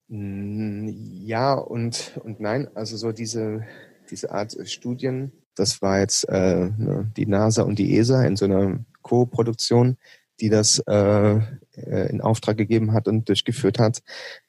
Ja 0.08 1.54
und 1.54 2.20
und 2.24 2.40
nein. 2.40 2.68
Also 2.74 2.98
so 2.98 3.12
diese 3.12 3.66
diese 4.10 4.32
Art 4.32 4.58
Studien 4.66 5.32
das 5.56 5.82
war 5.82 6.00
jetzt 6.00 6.28
äh, 6.30 6.70
ne, 6.70 7.12
die 7.16 7.26
NASA 7.26 7.64
und 7.64 7.80
die 7.80 7.98
ESA 7.98 8.24
in 8.26 8.36
so 8.36 8.46
einer 8.46 8.84
Co-Produktion, 9.02 9.98
die 10.40 10.50
das 10.50 10.80
äh, 10.88 11.36
äh, 11.76 12.10
in 12.10 12.22
Auftrag 12.22 12.58
gegeben 12.58 12.94
hat 12.94 13.08
und 13.08 13.28
durchgeführt 13.30 13.80
hat. 13.80 14.02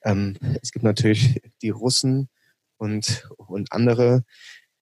Ähm, 0.02 0.36
es 0.62 0.72
gibt 0.72 0.84
natürlich 0.84 1.42
die 1.62 1.70
Russen 1.70 2.28
und, 2.78 3.28
und 3.36 3.72
andere, 3.72 4.24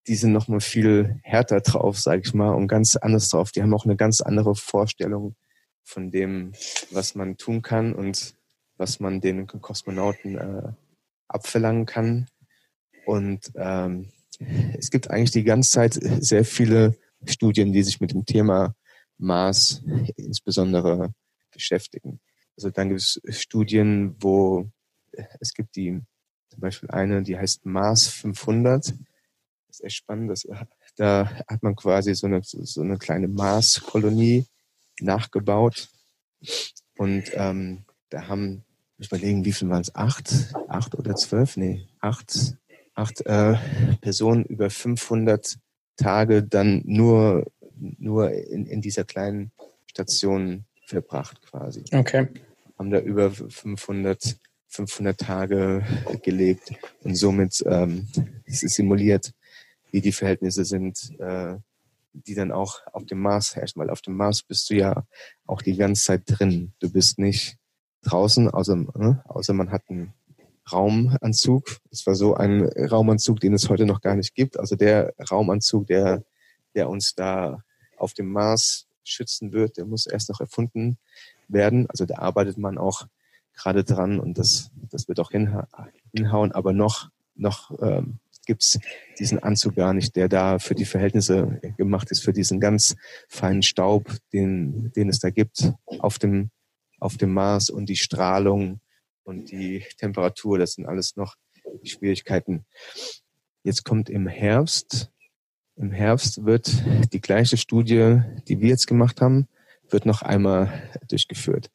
die 0.06 0.14
sind 0.14 0.32
noch 0.32 0.48
mal 0.48 0.60
viel 0.60 1.20
härter 1.22 1.60
drauf, 1.60 1.98
sage 1.98 2.22
ich 2.24 2.34
mal, 2.34 2.50
und 2.50 2.68
ganz 2.68 2.96
anders 2.96 3.28
drauf. 3.28 3.52
Die 3.52 3.62
haben 3.62 3.74
auch 3.74 3.84
eine 3.84 3.96
ganz 3.96 4.20
andere 4.20 4.54
Vorstellung 4.54 5.36
von 5.84 6.10
dem, 6.10 6.52
was 6.90 7.14
man 7.14 7.36
tun 7.36 7.62
kann 7.62 7.92
und 7.92 8.34
was 8.76 9.00
man 9.00 9.20
den 9.20 9.46
Kosmonauten 9.46 10.38
äh, 10.38 10.72
abverlangen 11.28 11.86
kann. 11.86 12.28
Und 13.06 13.52
ähm, 13.56 14.10
es 14.38 14.90
gibt 14.90 15.10
eigentlich 15.10 15.30
die 15.30 15.44
ganze 15.44 15.70
Zeit 15.70 15.94
sehr 16.20 16.44
viele 16.44 16.96
Studien, 17.26 17.72
die 17.72 17.82
sich 17.82 18.00
mit 18.00 18.12
dem 18.12 18.24
Thema 18.24 18.74
Mars 19.18 19.82
insbesondere 20.16 21.14
beschäftigen. 21.52 22.20
Also 22.56 22.70
dann 22.70 22.88
gibt 22.88 23.00
es 23.00 23.20
Studien, 23.28 24.16
wo 24.20 24.70
es 25.40 25.52
gibt 25.54 25.76
die, 25.76 26.00
zum 26.48 26.60
Beispiel 26.60 26.90
eine, 26.90 27.22
die 27.22 27.36
heißt 27.36 27.64
Mars 27.64 28.08
500. 28.08 28.86
Das 28.86 28.94
ist 29.70 29.84
echt 29.84 29.96
spannend. 29.96 30.30
Das, 30.30 30.46
da 30.96 31.30
hat 31.48 31.62
man 31.62 31.76
quasi 31.76 32.14
so 32.14 32.26
eine, 32.26 32.40
so 32.42 32.82
eine 32.82 32.98
kleine 32.98 33.28
Mars-Kolonie 33.28 34.46
nachgebaut. 35.00 35.88
Und 36.96 37.30
ähm, 37.34 37.84
da 38.10 38.28
haben, 38.28 38.64
ich 38.98 39.06
überlegen, 39.06 39.44
wie 39.44 39.52
viel 39.52 39.68
waren 39.68 39.80
es? 39.80 39.94
Acht? 39.94 40.54
Acht 40.68 40.94
oder 40.94 41.14
zwölf? 41.16 41.56
Nee, 41.56 41.88
acht 42.00 42.56
acht 42.94 43.24
äh, 43.26 43.54
Personen 44.00 44.44
über 44.44 44.70
500 44.70 45.58
Tage 45.96 46.42
dann 46.42 46.82
nur, 46.84 47.46
nur 47.76 48.30
in, 48.30 48.66
in 48.66 48.80
dieser 48.80 49.04
kleinen 49.04 49.52
Station 49.86 50.64
verbracht 50.86 51.40
quasi. 51.42 51.84
Okay. 51.92 52.28
Haben 52.78 52.90
da 52.90 52.98
über 52.98 53.30
500, 53.30 54.36
500 54.68 55.18
Tage 55.18 55.84
gelebt 56.22 56.72
und 57.02 57.14
somit 57.14 57.62
ähm, 57.66 58.08
es 58.44 58.62
ist 58.62 58.74
simuliert, 58.74 59.32
wie 59.90 60.00
die 60.00 60.12
Verhältnisse 60.12 60.64
sind, 60.64 61.12
äh, 61.18 61.56
die 62.12 62.34
dann 62.34 62.52
auch 62.52 62.80
auf 62.92 63.04
dem 63.04 63.20
Mars 63.20 63.56
herrschen. 63.56 63.80
Weil 63.80 63.90
auf 63.90 64.02
dem 64.02 64.16
Mars 64.16 64.42
bist 64.42 64.68
du 64.70 64.74
ja 64.74 65.04
auch 65.46 65.62
die 65.62 65.76
ganze 65.76 66.04
Zeit 66.04 66.22
drin. 66.26 66.72
Du 66.80 66.90
bist 66.90 67.18
nicht 67.18 67.56
draußen, 68.02 68.50
außer, 68.50 68.84
äh, 68.98 69.28
außer 69.28 69.52
man 69.52 69.70
hat 69.70 69.82
einen 69.88 70.12
Raumanzug. 70.70 71.78
Es 71.90 72.06
war 72.06 72.14
so 72.14 72.34
ein 72.34 72.64
Raumanzug, 72.64 73.40
den 73.40 73.54
es 73.54 73.68
heute 73.68 73.86
noch 73.86 74.00
gar 74.00 74.14
nicht 74.14 74.34
gibt. 74.34 74.58
Also 74.58 74.76
der 74.76 75.14
Raumanzug, 75.30 75.86
der, 75.86 76.22
der 76.74 76.88
uns 76.88 77.14
da 77.14 77.62
auf 77.96 78.14
dem 78.14 78.30
Mars 78.30 78.86
schützen 79.04 79.52
wird, 79.52 79.76
der 79.76 79.84
muss 79.84 80.06
erst 80.06 80.28
noch 80.28 80.40
erfunden 80.40 80.98
werden. 81.48 81.88
Also 81.90 82.06
da 82.06 82.18
arbeitet 82.18 82.58
man 82.58 82.78
auch 82.78 83.06
gerade 83.54 83.84
dran 83.84 84.20
und 84.20 84.38
das, 84.38 84.70
das 84.90 85.08
wird 85.08 85.20
auch 85.20 85.30
hinha 85.30 85.68
hinhauen. 86.14 86.52
Aber 86.52 86.72
noch, 86.72 87.10
noch 87.34 87.70
ähm, 87.82 88.18
gibt 88.46 88.78
diesen 89.18 89.38
Anzug 89.38 89.76
gar 89.76 89.94
nicht, 89.94 90.16
der 90.16 90.28
da 90.28 90.58
für 90.58 90.74
die 90.74 90.84
Verhältnisse 90.84 91.60
gemacht 91.76 92.10
ist, 92.10 92.22
für 92.22 92.32
diesen 92.32 92.60
ganz 92.60 92.96
feinen 93.28 93.62
Staub, 93.62 94.16
den, 94.32 94.92
den 94.92 95.08
es 95.08 95.20
da 95.20 95.30
gibt 95.30 95.72
auf 95.98 96.18
dem, 96.18 96.50
auf 96.98 97.16
dem 97.16 97.32
Mars 97.32 97.70
und 97.70 97.86
die 97.86 97.96
Strahlung 97.96 98.80
und 99.24 99.50
die 99.50 99.84
Temperatur, 99.98 100.58
das 100.58 100.74
sind 100.74 100.86
alles 100.86 101.16
noch 101.16 101.36
Schwierigkeiten. 101.84 102.64
Jetzt 103.62 103.84
kommt 103.84 104.10
im 104.10 104.26
Herbst, 104.26 105.10
im 105.76 105.92
Herbst 105.92 106.44
wird 106.44 106.70
die 107.12 107.20
gleiche 107.20 107.56
Studie, 107.56 108.20
die 108.48 108.60
wir 108.60 108.68
jetzt 108.68 108.86
gemacht 108.86 109.20
haben, 109.20 109.48
wird 109.88 110.06
noch 110.06 110.22
einmal 110.22 110.90
durchgeführt. 111.08 111.70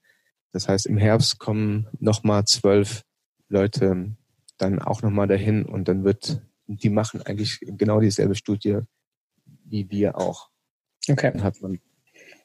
Das 0.52 0.68
heißt, 0.68 0.86
im 0.86 0.98
Herbst 0.98 1.40
kommen 1.40 1.88
nochmal 2.00 2.46
zwölf 2.46 3.04
Leute 3.50 4.16
dann 4.58 4.80
auch 4.80 5.02
nochmal 5.02 5.28
dahin 5.28 5.66
und 5.66 5.88
dann 5.88 6.04
wird, 6.04 6.42
die 6.66 6.90
machen 6.90 7.22
eigentlich 7.22 7.60
genau 7.62 8.00
dieselbe 8.00 8.36
Studie 8.36 8.82
wie 9.70 9.90
wir 9.90 10.18
auch. 10.18 10.50
Okay. 11.10 11.32
Dann 11.34 11.44
hat 11.44 11.62
man 11.62 11.80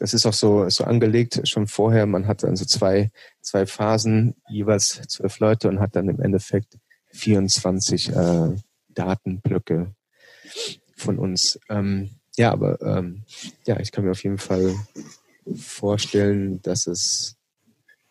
das 0.03 0.15
ist 0.15 0.27
auch 0.27 0.33
so, 0.33 0.69
so 0.69 0.83
angelegt 0.83 1.41
schon 1.45 1.69
vorher. 1.69 2.07
Man 2.07 2.27
hat 2.27 2.43
also 2.43 2.65
zwei, 2.65 3.13
zwei 3.41 3.67
Phasen, 3.67 4.35
jeweils 4.49 5.01
zwölf 5.07 5.39
Leute 5.39 5.69
und 5.69 5.79
hat 5.79 5.95
dann 5.95 6.09
im 6.09 6.21
Endeffekt 6.21 6.77
24 7.13 8.09
äh, 8.09 8.57
Datenblöcke 8.89 9.95
von 10.97 11.21
uns. 11.21 11.61
Ähm, 11.69 12.11
ja, 12.37 12.51
aber 12.51 12.83
ähm, 12.83 13.23
ja, 13.65 13.79
ich 13.79 13.93
kann 13.93 14.05
mir 14.05 14.11
auf 14.11 14.25
jeden 14.25 14.39
Fall 14.39 14.75
vorstellen, 15.55 16.61
dass 16.63 16.89
es, 16.89 17.37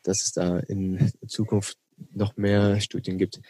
dass 0.03 0.23
es 0.23 0.31
da 0.31 0.59
in 0.59 1.11
Zukunft 1.27 1.77
noch 2.13 2.37
mehr 2.37 2.79
Studien 2.79 3.17
gibt. 3.17 3.41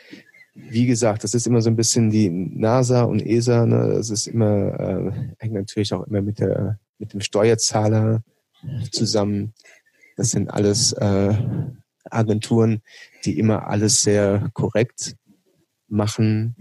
Wie 0.56 0.88
gesagt, 0.88 1.24
das 1.24 1.36
ist 1.36 1.46
immer 1.46 1.62
so 1.62 1.70
ein 1.70 1.76
bisschen 1.76 2.10
die 2.10 2.32
NASA 2.32 3.04
und 3.04 3.24
ESA. 3.24 3.68
Ne? 3.68 3.94
Das 3.94 4.10
ist 4.10 4.26
immer 4.26 4.80
äh, 4.80 5.12
hängt 5.38 5.54
natürlich 5.54 5.94
auch 5.94 6.08
immer 6.08 6.24
mit 6.24 6.40
der 6.40 6.80
mit 7.02 7.14
dem 7.14 7.20
Steuerzahler 7.20 8.24
zusammen. 8.92 9.54
Das 10.16 10.30
sind 10.30 10.50
alles 10.50 10.94
äh, 10.94 11.34
Agenturen, 12.10 12.82
die 13.26 13.40
immer 13.40 13.68
alles 13.68 14.04
sehr 14.04 14.50
korrekt 14.54 15.18
machen, 15.88 16.56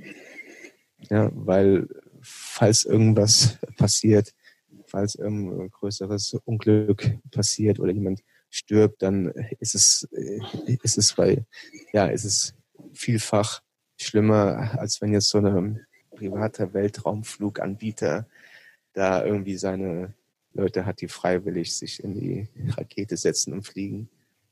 ja, 1.10 1.30
weil 1.32 1.86
falls 2.22 2.84
irgendwas 2.84 3.58
passiert, 3.76 4.34
falls 4.86 5.14
irgendein 5.14 5.70
größeres 5.70 6.34
Unglück 6.44 7.18
passiert 7.30 7.78
oder 7.78 7.92
jemand 7.92 8.22
stirbt, 8.48 9.02
dann 9.02 9.28
ist 9.60 9.74
es, 9.74 10.08
ist 10.82 10.98
es 10.98 11.12
bei, 11.14 11.44
ja, 11.92 12.06
ist 12.06 12.24
es 12.24 12.54
vielfach 12.92 13.62
schlimmer, 13.98 14.78
als 14.78 15.00
wenn 15.00 15.12
jetzt 15.12 15.28
so 15.28 15.38
ein 15.38 15.86
privater 16.16 16.72
Weltraumfluganbieter 16.74 18.26
da 18.92 19.24
irgendwie 19.24 19.56
seine 19.56 20.14
Leute 20.52 20.86
hat, 20.86 21.00
die 21.00 21.08
freiwillig 21.08 21.76
sich 21.76 22.02
in 22.02 22.14
die 22.14 22.48
Rakete 22.76 23.16
setzen 23.16 23.52
und 23.52 23.62
fliegen. 23.62 24.08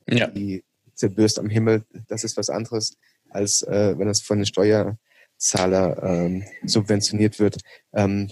Ja. 0.07 0.27
Die 0.27 0.63
zerbürst 0.93 1.39
am 1.39 1.49
Himmel, 1.49 1.85
das 2.07 2.23
ist 2.23 2.37
was 2.37 2.49
anderes, 2.49 2.97
als 3.29 3.61
äh, 3.63 3.97
wenn 3.97 4.07
das 4.07 4.21
von 4.21 4.39
den 4.39 4.45
Steuerzahler 4.45 6.03
ähm, 6.03 6.43
subventioniert 6.65 7.39
wird. 7.39 7.59
Ähm, 7.93 8.29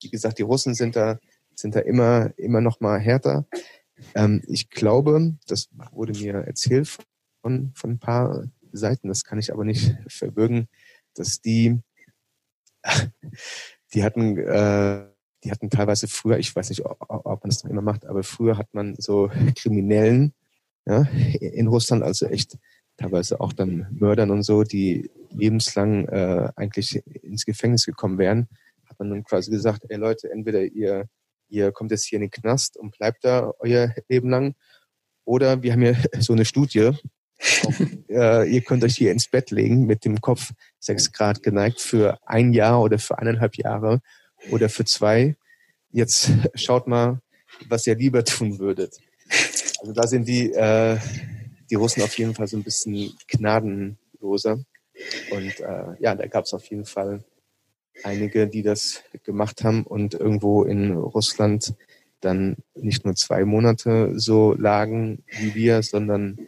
wie 0.00 0.10
gesagt, 0.10 0.38
die 0.38 0.42
Russen 0.42 0.74
sind 0.74 0.96
da, 0.96 1.18
sind 1.54 1.74
da 1.74 1.80
immer, 1.80 2.32
immer 2.36 2.60
noch 2.60 2.80
mal 2.80 2.98
härter. 2.98 3.46
Ähm, 4.14 4.42
ich 4.46 4.70
glaube, 4.70 5.36
das 5.46 5.68
wurde 5.92 6.12
mir 6.18 6.34
erzählt 6.34 6.98
von, 7.40 7.72
von 7.74 7.90
ein 7.92 7.98
paar 7.98 8.44
Seiten, 8.72 9.08
das 9.08 9.24
kann 9.24 9.38
ich 9.38 9.52
aber 9.52 9.64
nicht 9.64 9.94
verbürgen, 10.08 10.68
dass 11.14 11.40
die, 11.40 11.78
die 13.94 14.02
hatten 14.02 14.38
äh, 14.38 15.11
die 15.44 15.50
hatten 15.50 15.70
teilweise 15.70 16.08
früher, 16.08 16.38
ich 16.38 16.54
weiß 16.54 16.68
nicht, 16.68 16.84
ob 16.84 17.26
man 17.26 17.50
das 17.50 17.64
noch 17.64 17.70
immer 17.70 17.82
macht, 17.82 18.06
aber 18.06 18.22
früher 18.22 18.56
hat 18.58 18.72
man 18.72 18.94
so 18.98 19.30
Kriminellen 19.56 20.34
ja, 20.86 21.02
in 21.40 21.66
Russland, 21.66 22.02
also 22.02 22.26
echt 22.26 22.58
teilweise 22.96 23.40
auch 23.40 23.52
dann 23.52 23.86
Mördern 23.90 24.30
und 24.30 24.42
so, 24.42 24.62
die, 24.62 25.10
lebenslang 25.34 26.06
äh, 26.08 26.50
eigentlich 26.56 27.02
ins 27.22 27.44
Gefängnis 27.44 27.86
gekommen 27.86 28.18
wären, 28.18 28.48
hat 28.86 28.98
man 28.98 29.10
dann 29.10 29.24
quasi 29.24 29.50
gesagt, 29.50 29.84
ey 29.88 29.96
Leute, 29.96 30.30
entweder 30.30 30.62
ihr, 30.62 31.06
ihr 31.48 31.72
kommt 31.72 31.90
jetzt 31.90 32.04
hier 32.04 32.16
in 32.16 32.22
den 32.22 32.30
Knast 32.30 32.76
und 32.76 32.96
bleibt 32.96 33.24
da 33.24 33.52
euer 33.58 33.94
Leben 34.08 34.30
lang, 34.30 34.54
oder 35.24 35.62
wir 35.62 35.72
haben 35.72 35.82
hier 35.82 35.96
so 36.20 36.32
eine 36.32 36.44
Studie, 36.44 36.90
auch, 37.66 37.80
äh, 38.08 38.48
ihr 38.48 38.60
könnt 38.62 38.84
euch 38.84 38.94
hier 38.94 39.10
ins 39.10 39.28
Bett 39.28 39.50
legen 39.50 39.86
mit 39.86 40.04
dem 40.04 40.20
Kopf 40.20 40.52
sechs 40.78 41.12
Grad 41.12 41.42
geneigt 41.42 41.80
für 41.80 42.18
ein 42.24 42.52
Jahr 42.52 42.80
oder 42.80 42.98
für 42.98 43.18
eineinhalb 43.18 43.56
Jahre 43.56 44.00
oder 44.50 44.68
für 44.68 44.84
zwei. 44.84 45.36
Jetzt 45.90 46.30
schaut 46.54 46.86
mal, 46.86 47.20
was 47.68 47.86
ihr 47.86 47.94
lieber 47.94 48.24
tun 48.24 48.58
würdet. 48.58 48.98
Also 49.80 49.92
da 49.92 50.06
sind 50.06 50.28
die, 50.28 50.52
äh, 50.52 50.98
die 51.70 51.74
Russen 51.74 52.02
auf 52.02 52.16
jeden 52.18 52.34
Fall 52.34 52.46
so 52.46 52.56
ein 52.56 52.62
bisschen 52.62 53.12
gnadenloser. 53.28 54.64
Und 55.30 55.60
äh, 55.60 55.84
ja, 56.00 56.14
da 56.14 56.26
gab 56.26 56.44
es 56.44 56.54
auf 56.54 56.66
jeden 56.66 56.84
Fall 56.84 57.24
einige, 58.04 58.46
die 58.46 58.62
das 58.62 59.02
gemacht 59.24 59.64
haben 59.64 59.84
und 59.84 60.14
irgendwo 60.14 60.64
in 60.64 60.92
Russland 60.92 61.74
dann 62.20 62.56
nicht 62.74 63.04
nur 63.04 63.14
zwei 63.16 63.44
Monate 63.44 64.12
so 64.18 64.54
lagen 64.54 65.24
wie 65.38 65.54
wir, 65.54 65.82
sondern, 65.82 66.38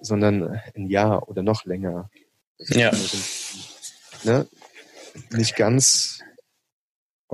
sondern 0.00 0.60
ein 0.74 0.88
Jahr 0.88 1.28
oder 1.28 1.42
noch 1.42 1.64
länger. 1.64 2.10
Ja. 2.58 2.90
Ne? 4.24 4.46
Nicht 5.30 5.56
ganz 5.56 6.20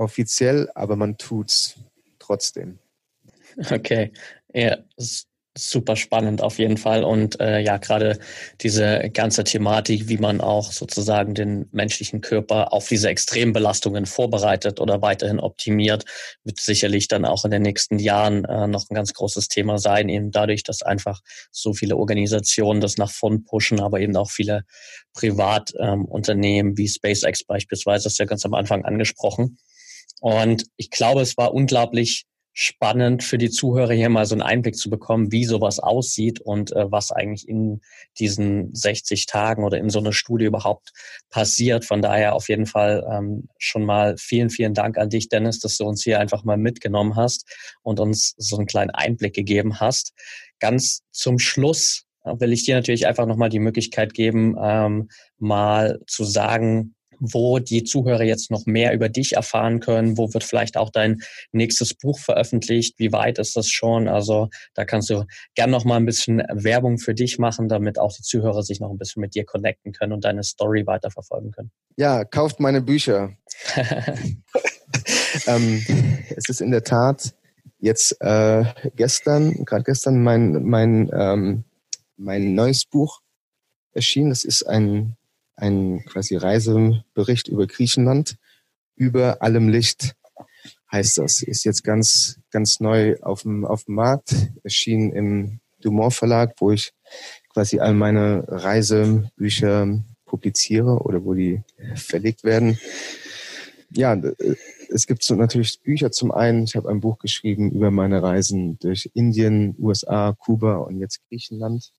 offiziell, 0.01 0.69
aber 0.75 0.95
man 0.95 1.17
tut's 1.17 1.75
trotzdem. 2.19 2.79
Okay, 3.69 4.11
ja, 4.53 4.77
super 5.57 5.97
spannend 5.97 6.41
auf 6.41 6.59
jeden 6.59 6.77
Fall. 6.77 7.03
Und 7.03 7.39
äh, 7.41 7.59
ja, 7.59 7.77
gerade 7.77 8.19
diese 8.61 9.09
ganze 9.13 9.43
Thematik, 9.43 10.07
wie 10.07 10.17
man 10.17 10.39
auch 10.39 10.71
sozusagen 10.71 11.33
den 11.33 11.67
menschlichen 11.71 12.21
Körper 12.21 12.71
auf 12.71 12.87
diese 12.87 13.09
Extrembelastungen 13.09 14.05
vorbereitet 14.05 14.79
oder 14.79 15.01
weiterhin 15.01 15.39
optimiert, 15.39 16.05
wird 16.43 16.59
sicherlich 16.59 17.09
dann 17.09 17.25
auch 17.25 17.43
in 17.43 17.51
den 17.51 17.63
nächsten 17.63 17.99
Jahren 17.99 18.45
äh, 18.45 18.67
noch 18.67 18.89
ein 18.89 18.95
ganz 18.95 19.13
großes 19.13 19.49
Thema 19.49 19.77
sein, 19.77 20.07
eben 20.07 20.31
dadurch, 20.31 20.63
dass 20.63 20.83
einfach 20.83 21.19
so 21.51 21.73
viele 21.73 21.97
Organisationen 21.97 22.79
das 22.79 22.97
nach 22.97 23.11
vorn 23.11 23.43
pushen, 23.43 23.81
aber 23.81 23.99
eben 23.99 24.15
auch 24.15 24.31
viele 24.31 24.63
Privatunternehmen 25.13 26.71
ähm, 26.71 26.77
wie 26.77 26.87
SpaceX 26.87 27.43
beispielsweise, 27.43 28.05
das 28.05 28.13
ist 28.13 28.19
ja 28.19 28.25
ganz 28.25 28.45
am 28.45 28.53
Anfang 28.53 28.85
angesprochen. 28.85 29.57
Und 30.21 30.67
ich 30.77 30.91
glaube, 30.91 31.21
es 31.21 31.35
war 31.35 31.53
unglaublich 31.53 32.25
spannend 32.53 33.23
für 33.23 33.37
die 33.37 33.49
Zuhörer 33.49 33.93
hier 33.93 34.09
mal 34.09 34.25
so 34.25 34.35
einen 34.35 34.41
Einblick 34.41 34.75
zu 34.75 34.89
bekommen, 34.89 35.31
wie 35.31 35.45
sowas 35.45 35.79
aussieht 35.79 36.41
und 36.41 36.71
äh, 36.73 36.91
was 36.91 37.11
eigentlich 37.11 37.47
in 37.47 37.81
diesen 38.19 38.73
60 38.75 39.25
Tagen 39.25 39.63
oder 39.63 39.77
in 39.77 39.89
so 39.89 39.99
einer 39.99 40.13
Studie 40.13 40.45
überhaupt 40.45 40.91
passiert. 41.29 41.85
Von 41.85 42.01
daher 42.01 42.35
auf 42.35 42.49
jeden 42.49 42.65
Fall 42.65 43.07
ähm, 43.09 43.47
schon 43.57 43.85
mal 43.85 44.15
vielen, 44.17 44.49
vielen 44.49 44.73
Dank 44.73 44.97
an 44.97 45.09
dich, 45.09 45.29
Dennis, 45.29 45.59
dass 45.59 45.77
du 45.77 45.85
uns 45.85 46.03
hier 46.03 46.19
einfach 46.19 46.43
mal 46.43 46.57
mitgenommen 46.57 47.15
hast 47.15 47.49
und 47.81 47.99
uns 47.99 48.35
so 48.37 48.57
einen 48.57 48.67
kleinen 48.67 48.91
Einblick 48.91 49.33
gegeben 49.33 49.79
hast. 49.79 50.13
Ganz 50.59 51.03
zum 51.11 51.39
Schluss 51.39 52.05
äh, 52.25 52.33
will 52.37 52.51
ich 52.51 52.65
dir 52.65 52.75
natürlich 52.75 53.07
einfach 53.07 53.25
nochmal 53.25 53.49
die 53.49 53.59
Möglichkeit 53.59 54.13
geben, 54.13 54.55
ähm, 54.61 55.09
mal 55.39 55.99
zu 56.05 56.25
sagen, 56.25 56.95
wo 57.21 57.59
die 57.59 57.83
Zuhörer 57.83 58.23
jetzt 58.23 58.49
noch 58.49 58.65
mehr 58.65 58.93
über 58.93 59.07
dich 59.07 59.33
erfahren 59.33 59.79
können, 59.79 60.17
wo 60.17 60.33
wird 60.33 60.43
vielleicht 60.43 60.75
auch 60.75 60.89
dein 60.89 61.21
nächstes 61.51 61.93
Buch 61.93 62.19
veröffentlicht, 62.19 62.97
wie 62.97 63.11
weit 63.11 63.37
ist 63.37 63.55
das 63.55 63.69
schon? 63.69 64.07
Also 64.07 64.49
da 64.73 64.83
kannst 64.85 65.11
du 65.11 65.25
gern 65.53 65.69
noch 65.69 65.85
mal 65.85 65.97
ein 65.97 66.05
bisschen 66.05 66.39
Werbung 66.51 66.97
für 66.97 67.13
dich 67.13 67.37
machen, 67.37 67.69
damit 67.69 67.99
auch 67.99 68.11
die 68.11 68.23
Zuhörer 68.23 68.63
sich 68.63 68.79
noch 68.79 68.89
ein 68.89 68.97
bisschen 68.97 69.21
mit 69.21 69.35
dir 69.35 69.45
connecten 69.45 69.93
können 69.93 70.13
und 70.13 70.25
deine 70.25 70.43
Story 70.43 70.85
weiterverfolgen 70.87 71.51
können. 71.51 71.71
Ja, 71.95 72.25
kauft 72.25 72.59
meine 72.59 72.81
Bücher. 72.81 73.37
ähm, 75.45 75.85
es 76.35 76.49
ist 76.49 76.61
in 76.61 76.71
der 76.71 76.83
Tat 76.83 77.35
jetzt 77.79 78.19
äh, 78.19 78.65
gestern, 78.95 79.63
gerade 79.65 79.83
gestern 79.83 80.23
mein 80.23 80.63
mein 80.63 81.11
ähm, 81.13 81.65
mein 82.17 82.55
neues 82.55 82.85
Buch 82.85 83.21
erschienen. 83.93 84.29
Das 84.29 84.43
ist 84.43 84.63
ein 84.63 85.17
ein 85.61 86.03
quasi 86.05 86.35
Reisebericht 86.35 87.47
über 87.47 87.67
Griechenland. 87.67 88.35
Über 88.95 89.41
allem 89.41 89.69
Licht 89.69 90.15
heißt 90.91 91.19
das. 91.19 91.41
Ist 91.41 91.63
jetzt 91.63 91.83
ganz, 91.83 92.39
ganz 92.51 92.79
neu 92.79 93.17
auf 93.21 93.43
dem, 93.43 93.65
auf 93.65 93.85
dem 93.85 93.95
Markt, 93.95 94.35
erschien 94.63 95.11
im 95.11 95.59
Dumont 95.81 96.13
Verlag, 96.13 96.55
wo 96.59 96.71
ich 96.71 96.93
quasi 97.49 97.79
all 97.79 97.93
meine 97.93 98.43
Reisebücher 98.47 100.03
publiziere 100.25 100.99
oder 100.99 101.23
wo 101.23 101.33
die 101.33 101.61
verlegt 101.95 102.43
werden. 102.43 102.79
Ja, 103.89 104.19
es 104.89 105.05
gibt 105.05 105.23
so 105.23 105.35
natürlich 105.35 105.81
Bücher 105.81 106.11
zum 106.11 106.31
einen. 106.31 106.63
Ich 106.63 106.75
habe 106.75 106.89
ein 106.89 107.01
Buch 107.01 107.19
geschrieben 107.19 107.71
über 107.71 107.91
meine 107.91 108.23
Reisen 108.23 108.79
durch 108.79 109.09
Indien, 109.13 109.75
USA, 109.77 110.33
Kuba 110.37 110.77
und 110.77 110.99
jetzt 110.99 111.19
Griechenland. 111.27 111.91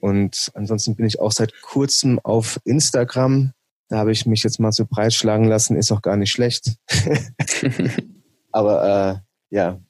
Und 0.00 0.50
ansonsten 0.54 0.94
bin 0.96 1.06
ich 1.06 1.20
auch 1.20 1.32
seit 1.32 1.60
kurzem 1.62 2.18
auf 2.20 2.60
Instagram. 2.64 3.52
Da 3.88 3.98
habe 3.98 4.12
ich 4.12 4.26
mich 4.26 4.42
jetzt 4.42 4.60
mal 4.60 4.72
so 4.72 4.84
breitschlagen 4.84 5.46
lassen, 5.46 5.76
ist 5.76 5.92
auch 5.92 6.02
gar 6.02 6.16
nicht 6.16 6.30
schlecht. 6.30 6.72
Aber 8.52 9.22
äh, 9.50 9.54
ja, 9.54 9.80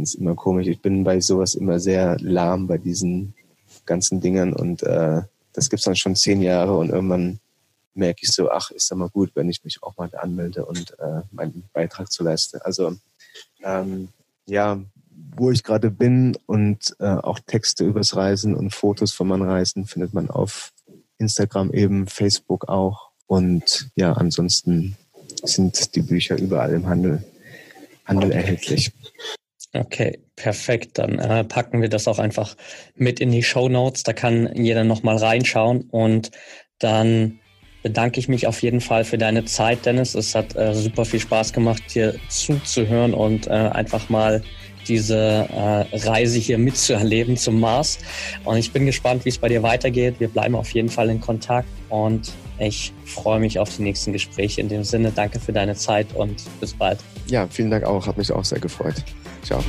finde 0.00 0.08
es 0.08 0.14
immer 0.14 0.34
komisch. 0.34 0.66
Ich 0.66 0.80
bin 0.80 1.04
bei 1.04 1.20
sowas 1.20 1.54
immer 1.54 1.78
sehr 1.78 2.16
lahm 2.20 2.66
bei 2.66 2.78
diesen 2.78 3.34
ganzen 3.84 4.20
Dingern 4.20 4.52
und 4.52 4.82
äh, 4.82 5.22
das 5.52 5.68
gibt's 5.68 5.84
dann 5.84 5.96
schon 5.96 6.16
zehn 6.16 6.40
Jahre 6.40 6.76
und 6.76 6.90
irgendwann 6.90 7.40
merke 7.94 8.20
ich 8.22 8.30
so, 8.30 8.50
ach, 8.50 8.70
ist 8.70 8.90
doch 8.90 8.96
mal 8.96 9.08
gut, 9.08 9.32
wenn 9.34 9.50
ich 9.50 9.64
mich 9.64 9.82
auch 9.82 9.96
mal 9.96 10.08
anmelde 10.14 10.64
und 10.64 10.98
äh, 11.00 11.22
meinen 11.32 11.64
Beitrag 11.72 12.10
zu 12.10 12.22
leiste. 12.22 12.64
Also 12.64 12.96
ähm, 13.62 14.08
ja, 14.46 14.80
wo 15.36 15.50
ich 15.50 15.62
gerade 15.62 15.90
bin 15.90 16.36
und 16.46 16.96
äh, 16.98 17.06
auch 17.06 17.38
Texte 17.40 17.84
übers 17.84 18.16
Reisen 18.16 18.54
und 18.54 18.74
Fotos 18.74 19.12
von 19.12 19.28
meinen 19.28 19.42
Reisen 19.42 19.86
findet 19.86 20.14
man 20.14 20.30
auf 20.30 20.72
Instagram 21.18 21.72
eben, 21.72 22.06
Facebook 22.06 22.68
auch. 22.68 23.10
Und 23.26 23.90
ja, 23.94 24.12
ansonsten 24.12 24.96
sind 25.42 25.94
die 25.94 26.02
Bücher 26.02 26.36
überall 26.36 26.72
im 26.72 26.86
Handel, 26.86 27.22
Handel 28.04 28.32
erhältlich. 28.32 28.92
Okay, 29.72 30.18
perfekt. 30.34 30.98
Dann 30.98 31.18
äh, 31.18 31.44
packen 31.44 31.80
wir 31.80 31.88
das 31.88 32.08
auch 32.08 32.18
einfach 32.18 32.56
mit 32.96 33.20
in 33.20 33.30
die 33.30 33.44
Show 33.44 33.68
Notes. 33.68 34.02
Da 34.02 34.12
kann 34.12 34.50
jeder 34.56 34.82
nochmal 34.82 35.16
reinschauen. 35.16 35.82
Und 35.90 36.32
dann 36.80 37.38
bedanke 37.82 38.18
ich 38.18 38.28
mich 38.28 38.46
auf 38.46 38.62
jeden 38.62 38.80
Fall 38.80 39.04
für 39.04 39.18
deine 39.18 39.44
Zeit, 39.44 39.86
Dennis. 39.86 40.14
Es 40.14 40.34
hat 40.34 40.56
äh, 40.56 40.74
super 40.74 41.04
viel 41.04 41.20
Spaß 41.20 41.52
gemacht, 41.52 41.82
dir 41.94 42.16
zuzuhören 42.28 43.14
und 43.14 43.46
äh, 43.46 43.50
einfach 43.50 44.08
mal 44.08 44.42
diese 44.88 45.16
äh, 45.16 45.96
Reise 45.96 46.38
hier 46.38 46.58
mitzuerleben 46.58 47.36
zum 47.36 47.60
Mars. 47.60 47.98
Und 48.44 48.56
ich 48.56 48.72
bin 48.72 48.86
gespannt, 48.86 49.24
wie 49.24 49.28
es 49.28 49.38
bei 49.38 49.48
dir 49.48 49.62
weitergeht. 49.62 50.16
Wir 50.18 50.28
bleiben 50.28 50.54
auf 50.54 50.72
jeden 50.72 50.88
Fall 50.88 51.10
in 51.10 51.20
Kontakt 51.20 51.68
und 51.88 52.32
ich 52.58 52.92
freue 53.06 53.40
mich 53.40 53.58
auf 53.58 53.74
die 53.76 53.82
nächsten 53.82 54.12
Gespräche. 54.12 54.60
In 54.60 54.68
dem 54.68 54.84
Sinne, 54.84 55.12
danke 55.14 55.40
für 55.40 55.52
deine 55.52 55.74
Zeit 55.74 56.06
und 56.14 56.42
bis 56.60 56.74
bald. 56.74 56.98
Ja, 57.26 57.46
vielen 57.48 57.70
Dank 57.70 57.84
auch. 57.84 58.06
Hat 58.06 58.18
mich 58.18 58.30
auch 58.32 58.44
sehr 58.44 58.60
gefreut. 58.60 58.96
Ciao. 59.42 59.64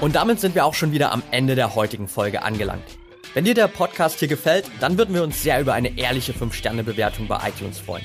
Und 0.00 0.16
damit 0.16 0.40
sind 0.40 0.56
wir 0.56 0.64
auch 0.64 0.74
schon 0.74 0.90
wieder 0.90 1.12
am 1.12 1.22
Ende 1.30 1.54
der 1.54 1.76
heutigen 1.76 2.08
Folge 2.08 2.42
angelangt. 2.42 2.82
Wenn 3.34 3.44
dir 3.44 3.54
der 3.54 3.68
Podcast 3.68 4.18
hier 4.18 4.26
gefällt, 4.26 4.64
dann 4.80 4.98
würden 4.98 5.14
wir 5.14 5.22
uns 5.22 5.40
sehr 5.40 5.60
über 5.60 5.74
eine 5.74 5.96
ehrliche 5.96 6.32
5-Sterne-Bewertung 6.32 7.28
bei 7.28 7.38
iTunes 7.48 7.78
freuen. 7.78 8.04